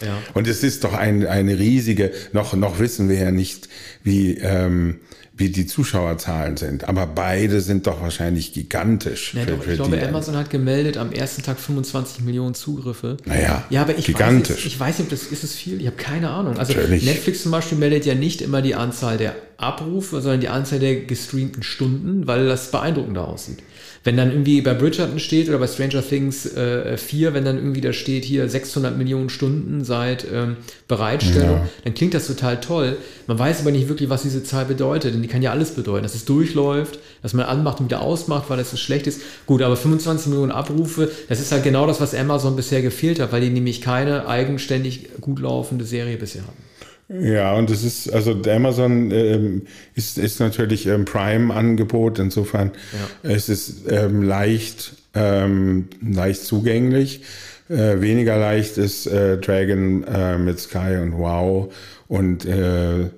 Ja. 0.00 0.16
Und 0.32 0.48
es 0.48 0.62
ist 0.62 0.84
doch 0.84 0.94
ein, 0.94 1.26
eine 1.26 1.58
riesige, 1.58 2.12
noch, 2.32 2.54
noch 2.54 2.78
wissen 2.78 3.10
wir 3.10 3.16
ja 3.16 3.30
nicht, 3.30 3.68
wie, 4.02 4.38
ähm, 4.38 5.00
wie 5.40 5.48
die 5.48 5.66
Zuschauerzahlen 5.66 6.56
sind. 6.56 6.88
Aber 6.88 7.06
beide 7.06 7.60
sind 7.60 7.86
doch 7.86 8.00
wahrscheinlich 8.00 8.52
gigantisch. 8.52 9.34
Ja, 9.34 9.42
für, 9.42 9.52
doch, 9.52 9.66
ich 9.66 9.74
glaube, 9.74 10.06
Amazon 10.06 10.36
hat 10.36 10.50
gemeldet 10.50 10.98
am 10.98 11.10
ersten 11.12 11.42
Tag 11.42 11.58
25 11.58 12.22
Millionen 12.22 12.54
Zugriffe. 12.54 13.16
Naja, 13.24 13.64
ja, 13.70 13.82
aber 13.82 13.98
ich 13.98 14.04
gigantisch. 14.04 14.58
Weiß, 14.58 14.66
ich 14.66 14.78
weiß 14.78 14.98
nicht, 14.98 15.06
ob 15.06 15.10
das 15.10 15.24
ist 15.24 15.42
es 15.42 15.54
viel. 15.54 15.80
Ich 15.80 15.86
habe 15.86 15.96
keine 15.96 16.30
Ahnung. 16.30 16.58
Also 16.58 16.74
Natürlich. 16.74 17.04
Netflix 17.04 17.42
zum 17.42 17.50
Beispiel 17.50 17.78
meldet 17.78 18.06
ja 18.06 18.14
nicht 18.14 18.42
immer 18.42 18.62
die 18.62 18.74
Anzahl 18.74 19.16
der 19.16 19.34
Abrufe, 19.62 20.20
sondern 20.20 20.40
die 20.40 20.48
Anzahl 20.48 20.78
der 20.78 20.96
gestreamten 20.96 21.62
Stunden, 21.62 22.26
weil 22.26 22.46
das 22.46 22.70
beeindruckender 22.70 23.28
aussieht. 23.28 23.58
Wenn 24.02 24.16
dann 24.16 24.30
irgendwie 24.30 24.62
bei 24.62 24.72
Bridgerton 24.72 25.20
steht 25.20 25.50
oder 25.50 25.58
bei 25.58 25.66
Stranger 25.66 26.02
Things 26.02 26.46
äh, 26.56 26.96
4, 26.96 27.34
wenn 27.34 27.44
dann 27.44 27.58
irgendwie 27.58 27.82
da 27.82 27.92
steht 27.92 28.24
hier 28.24 28.48
600 28.48 28.96
Millionen 28.96 29.28
Stunden 29.28 29.84
seit 29.84 30.26
ähm, 30.32 30.56
Bereitstellung, 30.88 31.58
ja. 31.58 31.68
dann 31.84 31.92
klingt 31.92 32.14
das 32.14 32.26
total 32.26 32.60
toll. 32.60 32.96
Man 33.26 33.38
weiß 33.38 33.60
aber 33.60 33.72
nicht 33.72 33.90
wirklich, 33.90 34.08
was 34.08 34.22
diese 34.22 34.42
Zahl 34.42 34.64
bedeutet, 34.64 35.12
denn 35.12 35.20
die 35.20 35.28
kann 35.28 35.42
ja 35.42 35.50
alles 35.50 35.72
bedeuten, 35.72 36.02
dass 36.02 36.14
es 36.14 36.24
durchläuft, 36.24 36.98
dass 37.20 37.34
man 37.34 37.44
anmacht 37.44 37.80
und 37.80 37.86
wieder 37.86 38.00
ausmacht, 38.00 38.48
weil 38.48 38.58
es 38.60 38.70
so 38.70 38.78
schlecht 38.78 39.06
ist. 39.06 39.20
Gut, 39.44 39.60
aber 39.60 39.76
25 39.76 40.28
Millionen 40.28 40.52
Abrufe, 40.52 41.10
das 41.28 41.38
ist 41.38 41.52
halt 41.52 41.64
genau 41.64 41.86
das, 41.86 42.00
was 42.00 42.14
Amazon 42.14 42.56
bisher 42.56 42.80
gefehlt 42.80 43.20
hat, 43.20 43.32
weil 43.32 43.42
die 43.42 43.50
nämlich 43.50 43.82
keine 43.82 44.26
eigenständig 44.26 45.10
gut 45.20 45.40
laufende 45.40 45.84
Serie 45.84 46.16
bisher 46.16 46.42
haben. 46.42 46.69
Ja, 47.12 47.54
und 47.54 47.70
es 47.70 47.82
ist, 47.82 48.12
also 48.12 48.40
Amazon 48.48 49.10
ähm, 49.10 49.62
ist, 49.96 50.16
ist 50.16 50.38
natürlich 50.38 50.88
ein 50.88 51.04
Prime-Angebot, 51.04 52.20
insofern 52.20 52.70
ja. 52.92 53.30
es 53.30 53.48
ist 53.48 53.90
ähm, 53.90 54.22
leicht, 54.22 54.92
ähm, 55.14 55.88
leicht 56.00 56.44
zugänglich. 56.44 57.22
Äh, 57.68 58.00
weniger 58.00 58.38
leicht 58.38 58.78
ist 58.78 59.06
äh, 59.06 59.38
Dragon 59.38 60.04
äh, 60.04 60.38
mit 60.38 60.60
Sky 60.60 60.98
und 61.02 61.18
Wow 61.18 61.74
und 62.06 62.44
äh, 62.44 63.10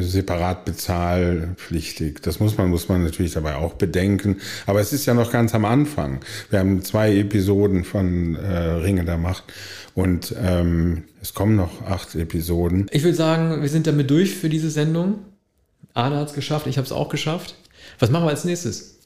separat 0.00 0.64
bezahlpflichtig. 0.64 2.20
Das 2.22 2.38
muss 2.38 2.56
man, 2.56 2.68
muss 2.70 2.88
man 2.88 3.02
natürlich 3.04 3.32
dabei 3.32 3.56
auch 3.56 3.74
bedenken. 3.74 4.36
Aber 4.66 4.80
es 4.80 4.92
ist 4.92 5.06
ja 5.06 5.14
noch 5.14 5.32
ganz 5.32 5.54
am 5.54 5.64
Anfang. 5.64 6.20
Wir 6.50 6.60
haben 6.60 6.82
zwei 6.82 7.16
Episoden 7.16 7.84
von 7.84 8.36
äh, 8.36 8.58
Ringe 8.58 9.04
der 9.04 9.18
Macht 9.18 9.44
und 9.94 10.34
ähm, 10.40 11.04
es 11.20 11.34
kommen 11.34 11.56
noch 11.56 11.82
acht 11.86 12.14
Episoden. 12.14 12.86
Ich 12.92 13.02
würde 13.02 13.16
sagen, 13.16 13.60
wir 13.60 13.68
sind 13.68 13.86
damit 13.86 14.10
durch 14.10 14.34
für 14.34 14.48
diese 14.48 14.70
Sendung. 14.70 15.18
Arne 15.94 16.16
hat 16.16 16.28
es 16.28 16.34
geschafft, 16.34 16.66
ich 16.66 16.76
habe 16.76 16.86
es 16.86 16.92
auch 16.92 17.08
geschafft. 17.08 17.54
Was 17.98 18.10
machen 18.10 18.24
wir 18.24 18.30
als 18.30 18.44
nächstes? 18.44 18.98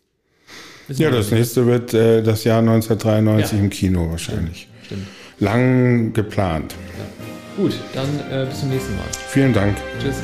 Wissen 0.88 1.02
ja, 1.02 1.10
das 1.10 1.30
nächste 1.30 1.66
wird 1.66 1.94
äh, 1.94 2.22
das 2.22 2.44
Jahr 2.44 2.58
1993 2.58 3.52
ja. 3.52 3.64
im 3.64 3.70
Kino 3.70 4.10
wahrscheinlich. 4.10 4.68
Stimmt. 4.84 5.02
Stimmt. 5.02 5.06
Lang 5.38 6.12
geplant. 6.12 6.74
Ja. 6.98 7.62
Gut, 7.62 7.74
dann 7.94 8.08
äh, 8.30 8.46
bis 8.46 8.60
zum 8.60 8.70
nächsten 8.70 8.96
Mal. 8.96 9.06
Vielen 9.28 9.52
Dank. 9.52 9.76
Tschüss. 10.00 10.16